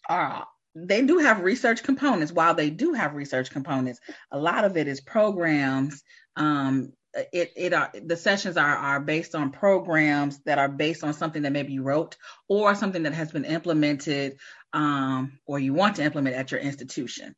[0.09, 2.32] are they do have research components.
[2.32, 4.00] While they do have research components,
[4.32, 6.02] a lot of it is programs
[6.36, 6.92] um,
[7.33, 11.43] it it are the sessions are are based on programs that are based on something
[11.43, 12.17] that maybe you wrote
[12.49, 14.39] or something that has been implemented
[14.73, 17.35] um, or you want to implement at your institution.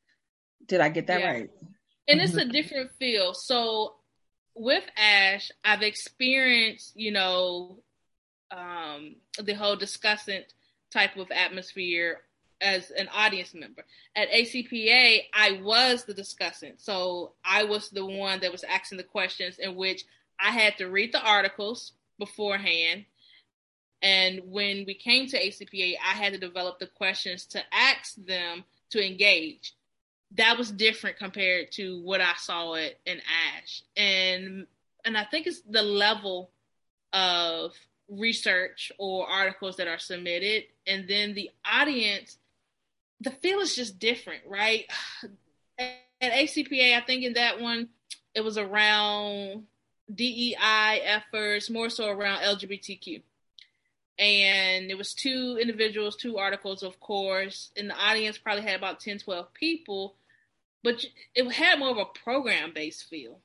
[0.67, 1.31] Did I get that yeah.
[1.31, 1.51] right?
[2.09, 2.49] And it's mm-hmm.
[2.49, 3.35] a different feel.
[3.35, 3.97] So
[4.55, 7.83] with ASHE, I've experienced, you know,
[8.51, 10.45] um, the whole discussant
[10.93, 12.21] type of atmosphere
[12.61, 13.85] as an audience member.
[14.15, 16.75] At ACPA, I was the discussant.
[16.79, 20.05] So I was the one that was asking the questions in which
[20.41, 23.05] I had to read the articles beforehand.
[24.03, 28.65] And when we came to ACPA, I had to develop the questions to ask them
[28.91, 29.75] to engage.
[30.33, 33.83] That was different compared to what I saw it in ASHE.
[33.97, 34.67] And
[35.05, 36.51] and I think it's the level
[37.13, 37.73] of
[38.09, 42.39] research or articles that are submitted and then the audience
[43.21, 44.85] the feel is just different, right?
[45.79, 47.89] At ACPA, I think in that one,
[48.35, 49.65] it was around
[50.13, 53.23] DEI efforts, more so around LGBTQ.
[54.19, 59.01] And it was two individuals, two articles, of course, and the audience probably had about
[59.01, 60.15] 10, 12 people,
[60.83, 61.05] but
[61.35, 63.41] it had more of a program based feel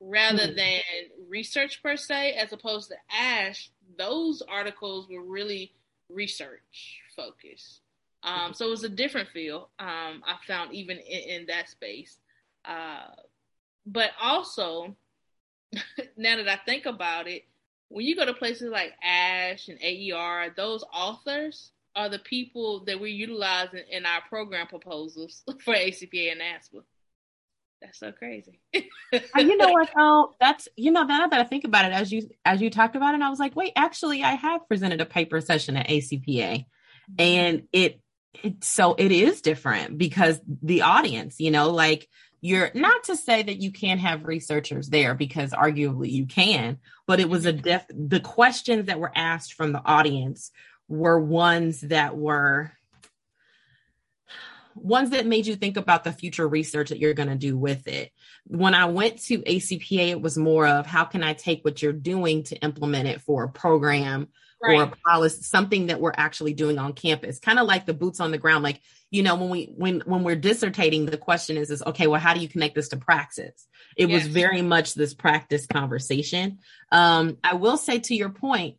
[0.00, 0.56] rather mm-hmm.
[0.56, 0.80] than
[1.28, 3.70] research per se, as opposed to ASHE.
[3.98, 5.72] Those articles were really
[6.08, 7.80] research focused.
[8.22, 9.70] Um, so it was a different feel.
[9.78, 12.18] Um, I found even in, in that space.
[12.64, 13.06] Uh,
[13.86, 14.94] but also,
[16.16, 17.44] now that I think about it,
[17.88, 23.00] when you go to places like ASHE and AER, those authors are the people that
[23.00, 26.82] we're utilizing in our program proposals for ACPA and NASPA.
[27.82, 28.60] That's so crazy.
[28.74, 30.34] you know what though?
[30.38, 33.14] That's you know now that I think about it, as you as you talked about
[33.14, 37.14] it, I was like, wait, actually, I have presented a paper session at ACPA, mm-hmm.
[37.18, 38.00] and it
[38.34, 42.08] it, so it is different because the audience, you know, like
[42.40, 47.20] you're not to say that you can't have researchers there because arguably you can, but
[47.20, 50.50] it was a def the questions that were asked from the audience
[50.88, 52.72] were ones that were
[54.74, 57.86] ones that made you think about the future research that you're going to do with
[57.86, 58.12] it.
[58.46, 61.92] When I went to ACPA, it was more of how can I take what you're
[61.92, 64.28] doing to implement it for a program
[64.62, 64.78] right.
[64.78, 67.38] or a policy, something that we're actually doing on campus.
[67.38, 68.62] Kind of like the boots on the ground.
[68.62, 68.80] Like,
[69.10, 72.34] you know, when we when when we're dissertating, the question is is okay, well, how
[72.34, 73.66] do you connect this to praxis?
[73.96, 74.24] It yes.
[74.24, 76.58] was very much this practice conversation.
[76.92, 78.76] Um, I will say to your point,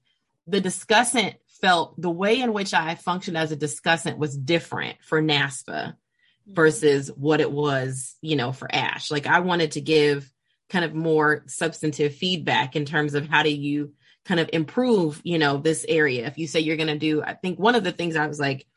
[0.48, 5.22] the discussant felt the way in which I functioned as a discussant was different for
[5.22, 6.54] NASPA mm-hmm.
[6.54, 9.12] versus what it was, you know, for ASHE.
[9.12, 10.32] Like I wanted to give
[10.70, 13.94] kind of more substantive feedback in terms of how do you
[14.26, 16.28] kind of improve, you know, this area.
[16.28, 18.40] If you say you're going to do, I think one of the things I was
[18.40, 18.68] like,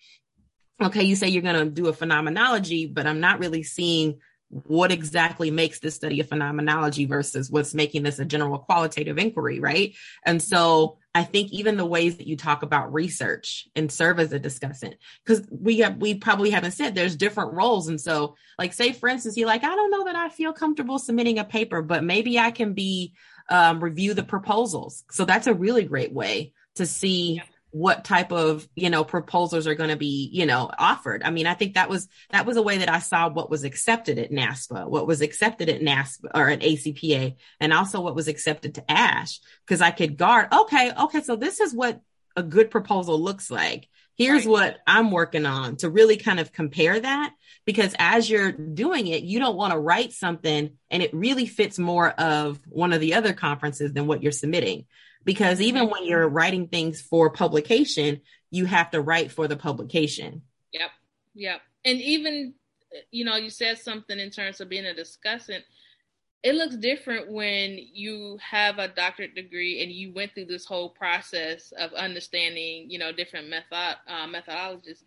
[0.83, 4.93] okay, you say you're going to do a phenomenology, but I'm not really seeing what
[4.93, 9.95] exactly makes this study a phenomenology versus what's making this a general qualitative inquiry, right?
[10.25, 14.33] And so I think even the ways that you talk about research and serve as
[14.33, 17.89] a discussant, because we have we probably haven't said there's different roles.
[17.89, 20.99] And so, like, say for instance, you're like, I don't know that I feel comfortable
[20.99, 23.15] submitting a paper, but maybe I can be
[23.49, 25.05] um, review the proposals.
[25.11, 27.43] So that's a really great way to see
[27.75, 31.25] what type of you know proposals are going to be you know offered.
[31.25, 33.65] I mean i think that was that was a way that i saw what was
[33.65, 38.29] accepted at naspa what was accepted at naspa or at acpa and also what was
[38.29, 42.01] accepted to ASHE because i could guard okay okay so this is what
[42.37, 44.53] a good proposal looks like here's right.
[44.53, 47.33] what i'm working on to really kind of compare that
[47.65, 51.79] because as you're doing it you don't want to write something and it really fits
[51.79, 54.85] more of one of the other conferences than what you're submitting
[55.25, 56.37] because even when you're mm-hmm.
[56.37, 60.43] writing things for publication, you have to write for the publication.
[60.73, 60.91] Yep.
[61.35, 61.61] Yep.
[61.85, 62.55] And even,
[63.11, 65.63] you know, you said something in terms of being a discussant.
[66.45, 70.91] It looks different when you have a doctorate degree and you went through this whole
[70.91, 75.03] process of understanding, you know, different method uh, methodologies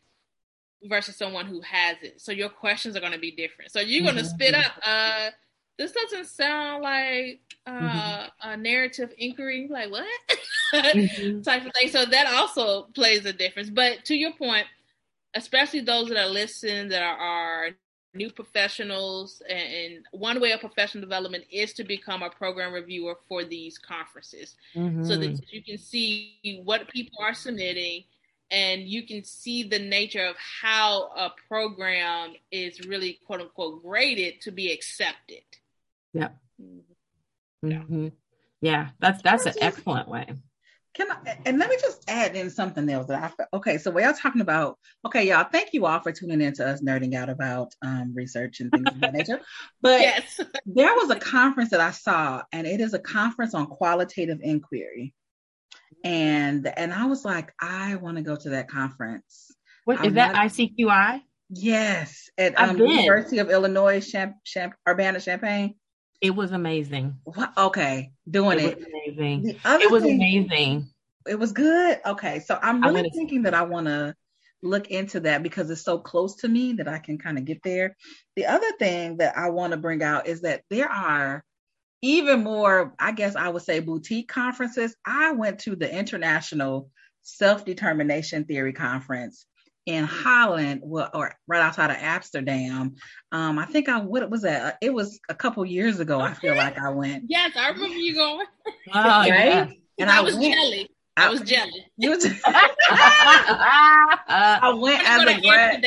[0.83, 2.19] versus someone who has it.
[2.19, 3.71] So your questions are going to be different.
[3.71, 4.29] So you're going to mm-hmm.
[4.29, 5.29] spit up, uh,
[5.77, 8.49] this doesn't sound like uh, mm-hmm.
[8.49, 10.07] a narrative inquiry, like what
[10.73, 11.41] mm-hmm.
[11.43, 11.89] type of thing.
[11.89, 13.69] So that also plays a difference.
[13.69, 14.65] But to your point,
[15.35, 17.69] especially those that are listening that are, are
[18.17, 23.17] new professionals, and, and, one way of professional development is to become a program reviewer
[23.27, 25.03] for these conferences, mm-hmm.
[25.03, 28.03] so that you can see what people are submitting.
[28.49, 34.39] And you can see the nature of how a program is really quote unquote graded
[34.41, 35.43] to be accepted.
[36.13, 36.29] Yeah.
[37.63, 38.07] Mm-hmm.
[38.61, 40.27] Yeah, that's that's an excellent way.
[40.97, 43.77] Can I, and let me just add in something else that I okay.
[43.77, 45.43] So we are talking about okay, y'all.
[45.43, 48.87] Thank you all for tuning in to us nerding out about um, research and things
[48.87, 49.39] of that nature.
[49.81, 50.39] But yes.
[50.65, 55.13] there was a conference that I saw, and it is a conference on qualitative inquiry,
[56.03, 59.51] and and I was like, I want to go to that conference.
[59.85, 60.33] What is that?
[60.33, 61.21] ICQI.
[61.51, 65.75] Yes, at um, University of Illinois, Champ, Champ, Urbana Champaign.
[66.21, 67.17] It was amazing.
[67.57, 68.79] Okay, doing it.
[68.79, 68.87] it.
[68.87, 69.59] amazing.
[69.63, 70.89] it was thing, amazing.
[71.27, 71.99] It was good.
[72.05, 74.15] Okay, so I'm really gonna, thinking that I want to
[74.63, 77.61] look into that because it's so close to me that I can kind of get
[77.63, 77.95] there.
[78.35, 81.43] The other thing that I want to bring out is that there are
[82.01, 84.95] even more, I guess I would say, boutique conferences.
[85.05, 86.89] I went to the International
[87.21, 89.45] Self Determination Theory Conference
[89.87, 92.95] in Holland, well, or right outside of Amsterdam.
[93.31, 94.77] Um, I think I what was that?
[94.81, 96.21] It was a couple years ago.
[96.21, 96.25] Okay.
[96.25, 97.23] I feel like I went.
[97.29, 98.45] Yes, I remember you going.
[98.67, 99.27] Oh, right?
[99.29, 99.69] yeah.
[99.97, 100.89] And I, I was went, jelly.
[101.15, 101.85] I, I was jelly.
[101.97, 102.25] You was,
[104.27, 105.83] I went as a grad.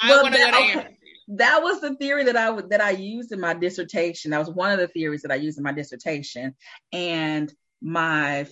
[0.00, 0.86] I want to
[1.28, 4.30] that was the theory that I that I used in my dissertation.
[4.30, 6.54] That was one of the theories that I used in my dissertation,
[6.92, 8.46] and my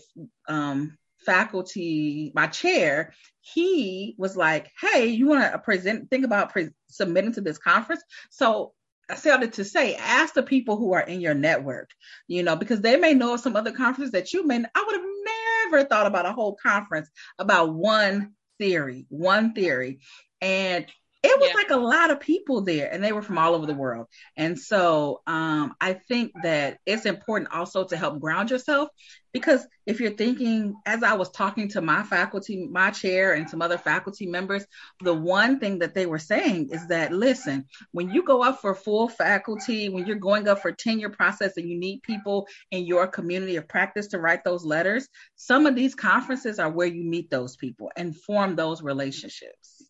[0.49, 6.11] um, faculty, my chair, he was like, "Hey, you want to present?
[6.11, 8.75] Think about pre- submitting to this conference." So
[9.11, 11.91] I started to say, ask the people who are in your network,
[12.29, 14.65] you know, because they may know of some other conferences that you may.
[14.75, 17.09] I would have never thought about a whole conference
[17.39, 20.01] about one theory, one theory,
[20.41, 20.87] and
[21.23, 21.55] it was yeah.
[21.55, 24.07] like a lot of people there and they were from all over the world
[24.37, 28.89] and so um, i think that it's important also to help ground yourself
[29.33, 33.61] because if you're thinking as i was talking to my faculty my chair and some
[33.61, 34.65] other faculty members
[35.01, 38.75] the one thing that they were saying is that listen when you go up for
[38.75, 43.07] full faculty when you're going up for tenure process and you need people in your
[43.07, 47.31] community of practice to write those letters some of these conferences are where you meet
[47.31, 49.90] those people and form those relationships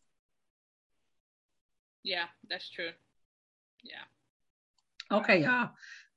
[2.02, 2.90] yeah, that's true.
[3.82, 5.16] Yeah.
[5.18, 5.70] Okay, y'all.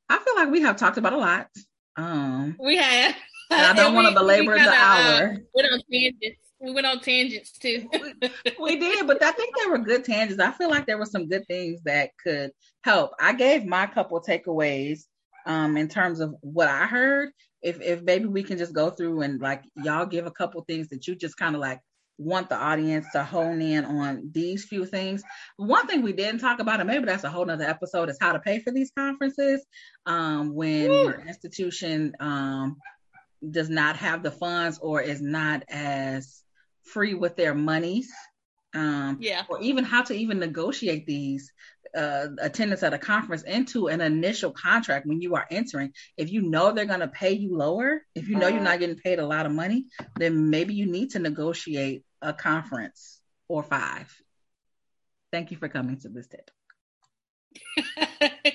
[0.10, 1.48] I feel like we have talked about a lot.
[1.96, 3.16] Um We have.
[3.52, 5.30] I don't want to belabor kinda, the uh, hour.
[5.34, 6.40] Uh, went on tangents.
[6.60, 7.90] We went on tangents too.
[7.92, 8.14] we,
[8.60, 10.42] we did, but I think there were good tangents.
[10.42, 12.52] I feel like there were some good things that could
[12.84, 13.12] help.
[13.20, 15.02] I gave my couple takeaways
[15.46, 17.30] um in terms of what I heard.
[17.62, 20.90] If if maybe we can just go through and like y'all give a couple things
[20.90, 21.80] that you just kind of like
[22.18, 25.24] want the audience to hone in on these few things.
[25.58, 28.34] One thing we didn't talk about, and maybe that's a whole nother episode, is how
[28.34, 29.66] to pay for these conferences.
[30.06, 31.04] Um, when Woo.
[31.04, 32.78] your institution um,
[33.50, 36.44] does not have the funds or is not as
[36.84, 38.12] free with their monies.
[38.76, 39.44] Um, yeah.
[39.50, 41.52] Or even how to even negotiate these
[41.96, 45.94] uh, attendance at a conference into an initial contract when you are entering.
[46.18, 48.98] If you know they're going to pay you lower, if you know you're not getting
[48.98, 49.86] paid a lot of money,
[50.18, 54.14] then maybe you need to negotiate a conference or five.
[55.32, 56.52] Thank you for coming to this TED.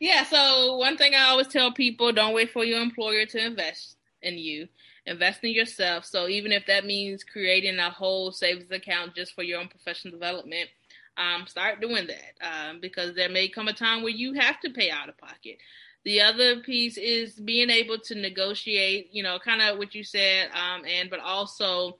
[0.00, 3.96] yeah, so one thing I always tell people don't wait for your employer to invest
[4.22, 4.68] in you.
[5.06, 6.06] Invest in yourself.
[6.06, 10.12] So even if that means creating a whole savings account just for your own professional
[10.12, 10.70] development,
[11.16, 14.70] um, start doing that um, because there may come a time where you have to
[14.70, 15.58] pay out of pocket.
[16.04, 20.50] The other piece is being able to negotiate, you know, kind of what you said,
[20.52, 21.98] um, and but also,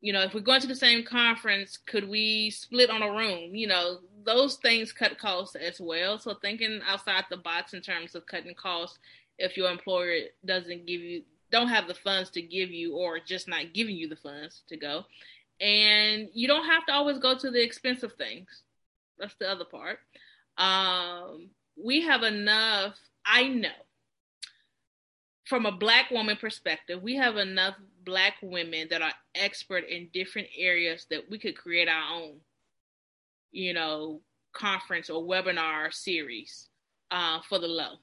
[0.00, 3.54] you know, if we're going to the same conference, could we split on a room?
[3.54, 6.18] You know, those things cut costs as well.
[6.18, 8.98] So thinking outside the box in terms of cutting costs,
[9.38, 13.46] if your employer doesn't give you, don't have the funds to give you, or just
[13.46, 15.04] not giving you the funds to go,
[15.60, 18.62] and you don't have to always go to the expensive things.
[19.18, 19.98] That's the other part.
[20.56, 21.50] Um,
[21.82, 22.96] we have enough
[23.26, 23.68] I know
[25.44, 27.74] from a black woman perspective, we have enough
[28.04, 32.40] black women that are expert in different areas that we could create our own,
[33.52, 34.20] you know,
[34.52, 36.68] conference or webinar series
[37.10, 37.96] uh, for the low,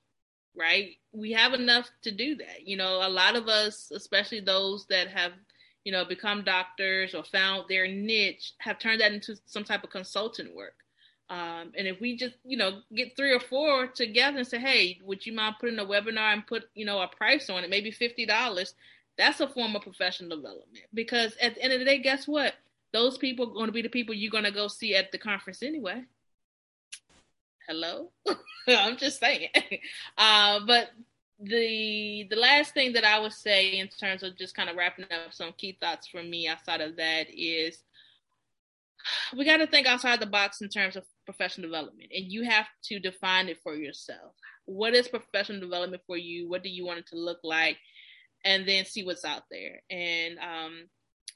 [0.56, 0.91] right?
[1.14, 2.66] We have enough to do that.
[2.68, 5.34] You know, a lot of us, especially those that have,
[5.84, 9.89] you know, become doctors or found their niche, have turned that into some type of
[9.89, 10.75] consultant work.
[11.29, 14.99] Um, and if we just, you know, get three or four together and say, hey,
[15.03, 17.91] would you mind putting a webinar and put, you know, a price on it, maybe
[17.91, 18.73] $50,
[19.17, 20.86] that's a form of professional development.
[20.93, 22.53] Because at the end of the day, guess what?
[22.91, 25.17] Those people are going to be the people you're going to go see at the
[25.17, 26.03] conference anyway.
[27.67, 28.11] Hello?
[28.67, 29.49] I'm just saying.
[30.17, 30.89] Uh, but
[31.41, 35.05] the the last thing that I would say in terms of just kind of wrapping
[35.05, 37.83] up some key thoughts for me outside of that is
[39.35, 42.67] we got to think outside the box in terms of professional development and you have
[42.83, 44.33] to define it for yourself.
[44.65, 46.47] What is professional development for you?
[46.47, 47.77] What do you want it to look like?
[48.45, 49.81] And then see what's out there.
[49.89, 50.89] And um,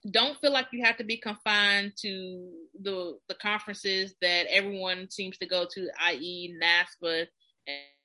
[0.09, 2.51] don't feel like you have to be confined to
[2.81, 7.25] the the conferences that everyone seems to go to i.e naspa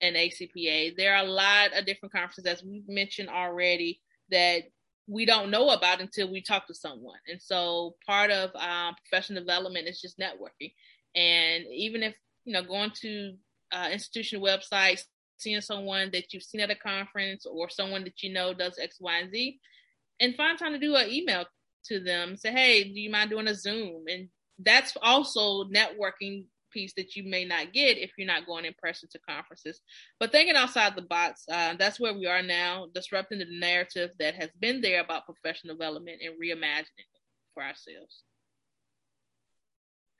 [0.00, 4.00] and acpa there are a lot of different conferences as we've mentioned already
[4.30, 4.62] that
[5.10, 7.18] we don't know about until we talk to someone.
[7.28, 10.72] And so part of um, professional development is just networking.
[11.16, 13.34] And even if, you know, going to
[13.72, 15.04] uh, institutional websites,
[15.36, 18.98] seeing someone that you've seen at a conference or someone that you know does X,
[19.00, 19.58] Y, and Z,
[20.20, 21.44] and find time to do an email
[21.86, 22.36] to them.
[22.36, 24.04] Say, hey, do you mind doing a Zoom?
[24.08, 24.28] And
[24.60, 29.08] that's also networking piece that you may not get if you're not going in person
[29.12, 29.80] to conferences.
[30.18, 34.34] But thinking outside the box, uh, that's where we are now, disrupting the narrative that
[34.34, 37.20] has been there about professional development and reimagining it
[37.54, 38.24] for ourselves.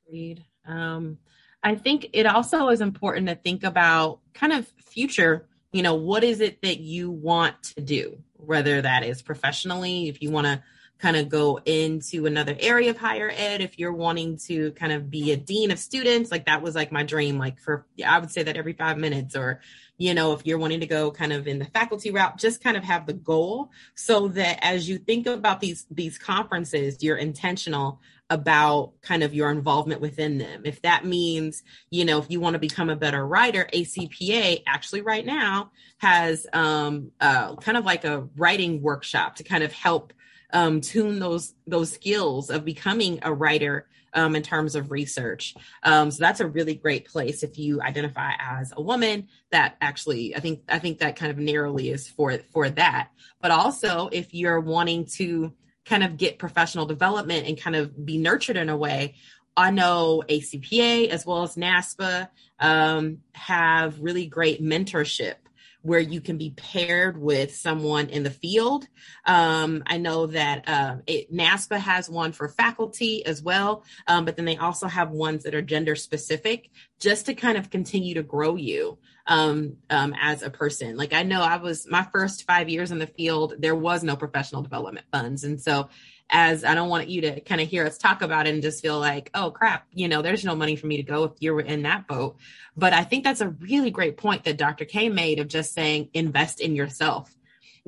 [0.06, 0.44] Agreed.
[0.66, 1.18] Um,
[1.62, 6.24] I think it also is important to think about kind of future, you know, what
[6.24, 10.62] is it that you want to do, whether that is professionally, if you want to
[11.00, 13.60] kind of go into another area of higher ed.
[13.60, 16.92] If you're wanting to kind of be a dean of students like that was like
[16.92, 19.60] my dream like for i would say that every five minutes or
[19.98, 22.76] you know if you're wanting to go kind of in the faculty route just kind
[22.76, 28.00] of have the goal so that as you think about these these conferences you're intentional
[28.30, 30.62] about kind of your involvement within them.
[30.64, 35.02] If that means you know if you want to become a better writer acpa actually
[35.02, 40.12] right now has um uh kind of like a writing workshop to kind of help
[40.52, 45.54] um, tune those those skills of becoming a writer um, in terms of research.
[45.82, 49.28] Um, so that's a really great place if you identify as a woman.
[49.50, 53.10] That actually, I think, I think that kind of narrowly is for for that.
[53.40, 55.52] But also, if you're wanting to
[55.84, 59.14] kind of get professional development and kind of be nurtured in a way,
[59.56, 62.28] I know ACPA as well as NASPA
[62.60, 65.36] um, have really great mentorship
[65.82, 68.86] where you can be paired with someone in the field.
[69.24, 74.36] Um, I know that uh, it, NASPA has one for faculty as well, um, but
[74.36, 78.22] then they also have ones that are gender specific just to kind of continue to
[78.22, 80.96] grow you um, um, as a person.
[80.96, 84.16] Like I know I was my first five years in the field, there was no
[84.16, 85.44] professional development funds.
[85.44, 85.88] And so
[86.30, 88.82] as I don't want you to kind of hear us talk about it and just
[88.82, 91.60] feel like, oh crap, you know, there's no money for me to go if you're
[91.60, 92.36] in that boat.
[92.76, 94.84] But I think that's a really great point that Dr.
[94.84, 97.34] K made of just saying invest in yourself.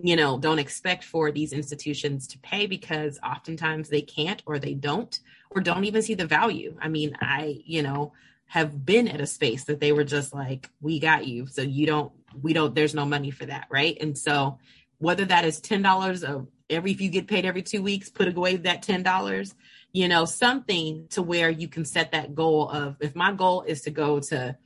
[0.03, 4.74] You know, don't expect for these institutions to pay because oftentimes they can't or they
[4.74, 5.18] don't
[5.51, 6.76] or don't even see the value.
[6.80, 8.12] I mean, I, you know,
[8.47, 11.47] have been at a space that they were just like, we got you.
[11.47, 13.66] So you don't, we don't, there's no money for that.
[13.70, 13.97] Right.
[14.01, 14.59] And so
[14.99, 18.57] whether that is $10 of every if you get paid every two weeks, put away
[18.57, 19.55] that ten dollars.
[19.93, 23.83] You know, something to where you can set that goal of if my goal is
[23.83, 24.57] to go to,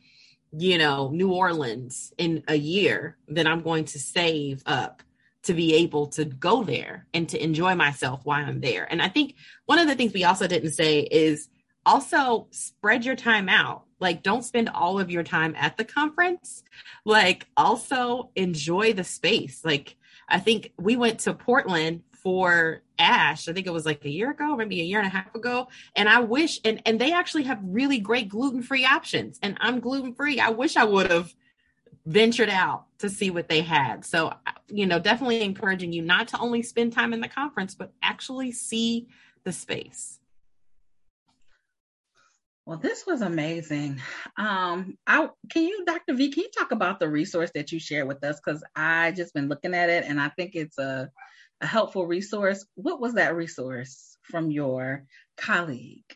[0.57, 5.03] you know, New Orleans in a year, then I'm going to save up
[5.43, 8.87] to be able to go there and to enjoy myself while I'm there.
[8.91, 9.35] And I think
[9.65, 11.49] one of the things we also didn't say is
[11.85, 13.85] also spread your time out.
[13.99, 16.63] Like, don't spend all of your time at the conference.
[17.05, 19.65] Like, also enjoy the space.
[19.65, 19.96] Like,
[20.29, 23.49] I think we went to Portland for ASHE.
[23.49, 25.69] I think it was like a year ago, maybe a year and a half ago.
[25.95, 29.39] And I wish, and and they actually have really great gluten free options.
[29.43, 30.41] And I'm gluten free.
[30.41, 31.35] I wish I would have
[32.05, 34.05] ventured out to see what they had.
[34.05, 34.33] So,
[34.69, 38.53] you know, definitely encouraging you not to only spend time in the conference, but actually
[38.53, 39.09] see
[39.45, 40.16] the space.
[42.67, 44.01] Well, this was amazing.
[44.37, 46.15] Um, I can you, Dr.
[46.15, 48.41] V, can you talk about the resource that you shared with us?
[48.45, 51.09] Because I just been looking at it and I think it's a,
[51.61, 52.67] a helpful resource.
[52.75, 55.05] What was that resource from your
[55.37, 56.13] colleague?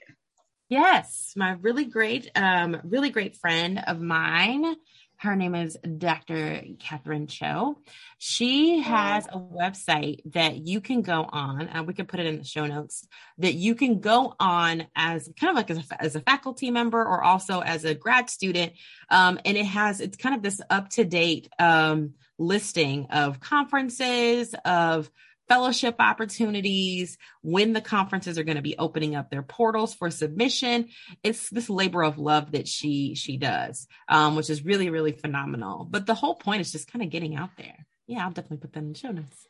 [0.69, 4.75] Yes, my really great, um, really great friend of mine
[5.21, 6.63] her name is Dr.
[6.79, 7.79] Catherine Cho.
[8.17, 12.39] She has a website that you can go on, and we can put it in
[12.39, 13.07] the show notes,
[13.37, 16.99] that you can go on as kind of like as a, as a faculty member
[16.99, 18.73] or also as a grad student.
[19.11, 24.55] Um, and it has, it's kind of this up to date um, listing of conferences,
[24.65, 25.11] of
[25.51, 30.89] fellowship opportunities, when the conferences are going to be opening up their portals for submission.
[31.25, 35.87] It's this labor of love that she she does, um, which is really really phenomenal.
[35.91, 37.85] But the whole point is just kind of getting out there.
[38.07, 39.47] Yeah, I'll definitely put that in the show notes.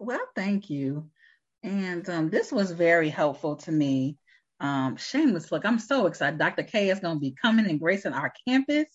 [0.00, 1.08] Well, thank you.
[1.62, 4.16] And um, this was very helpful to me.
[4.60, 6.38] Um, shameless look, I'm so excited.
[6.38, 6.64] Dr.
[6.64, 8.86] K is going to be coming and gracing our campus.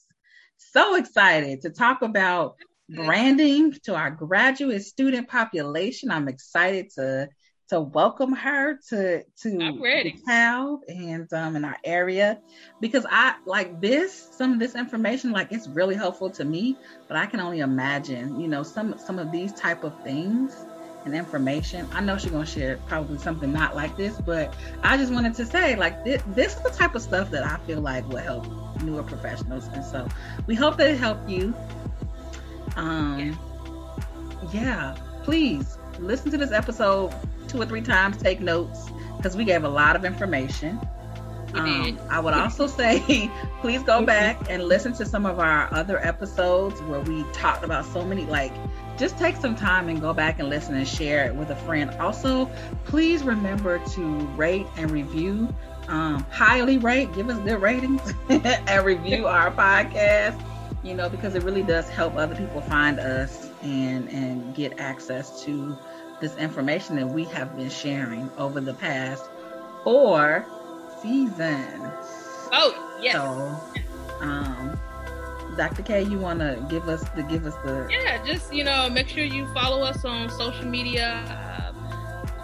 [0.57, 2.55] So excited to talk about
[2.89, 6.11] branding to our graduate student population.
[6.11, 7.29] I'm excited to
[7.69, 12.39] to welcome her to to the town and um in our area
[12.81, 16.77] because I like this some of this information like it's really helpful to me
[17.07, 20.55] but I can only imagine you know some some of these type of things
[21.05, 21.87] and information.
[21.93, 24.53] I know she's gonna share probably something not like this but
[24.83, 27.57] I just wanted to say like this, this is the type of stuff that I
[27.65, 28.45] feel like will help
[28.81, 29.67] newer professionals.
[29.73, 30.07] And so
[30.47, 31.53] we hope that it helped you
[32.75, 33.37] um,
[34.51, 37.13] yeah, please listen to this episode
[37.47, 40.79] two or three times, take notes, because we gave a lot of information.
[41.53, 43.29] Um, I would also say,
[43.61, 47.85] please go back and listen to some of our other episodes where we talked about
[47.85, 48.53] so many, like,
[48.97, 51.91] just take some time and go back and listen and share it with a friend.
[51.99, 52.49] Also,
[52.85, 54.01] please remember to
[54.35, 55.53] rate and review,
[55.87, 60.41] um, highly rate, give us good ratings, and review our podcast
[60.83, 65.43] you know, because it really does help other people find us and and get access
[65.43, 65.77] to
[66.19, 69.23] this information that we have been sharing over the past
[69.83, 70.45] four
[71.01, 71.81] seasons.
[72.51, 73.15] Oh, yes.
[73.15, 74.79] So, um,
[75.57, 75.83] Dr.
[75.83, 79.07] K, you want to give us the give us the yeah, just you know, make
[79.07, 81.62] sure you follow us on social media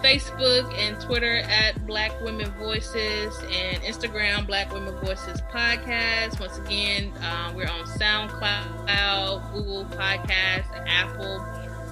[0.02, 6.40] Facebook and Twitter at Black Womyn Voices and Instagram Black Womyn Voices Podcast.
[6.40, 11.40] Once again, um, we're on SoundCloud, Google Podcasts, Apple.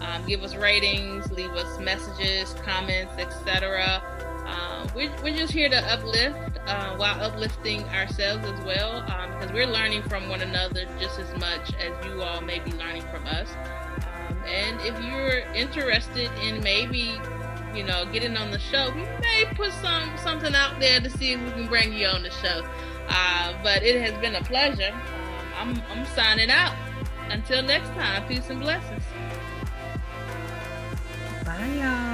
[0.01, 4.03] Um, give us ratings, leave us messages, comments, etc.
[4.47, 9.55] Um, we're, we're just here to uplift uh, while uplifting ourselves as well because um,
[9.55, 13.27] we're learning from one another just as much as you all may be learning from
[13.27, 13.51] us.
[14.31, 17.21] Um, and if you're interested in maybe
[17.79, 18.91] you know, getting on the show.
[18.93, 22.25] We may put some something out there to see if we can bring you on
[22.25, 22.67] the show.
[23.09, 24.93] Uh, but it has been a pleasure.
[25.61, 26.75] Um, I'm I'm signing out.
[27.31, 29.05] Until next time, peace and blessings.
[31.45, 32.08] Bye, y'all.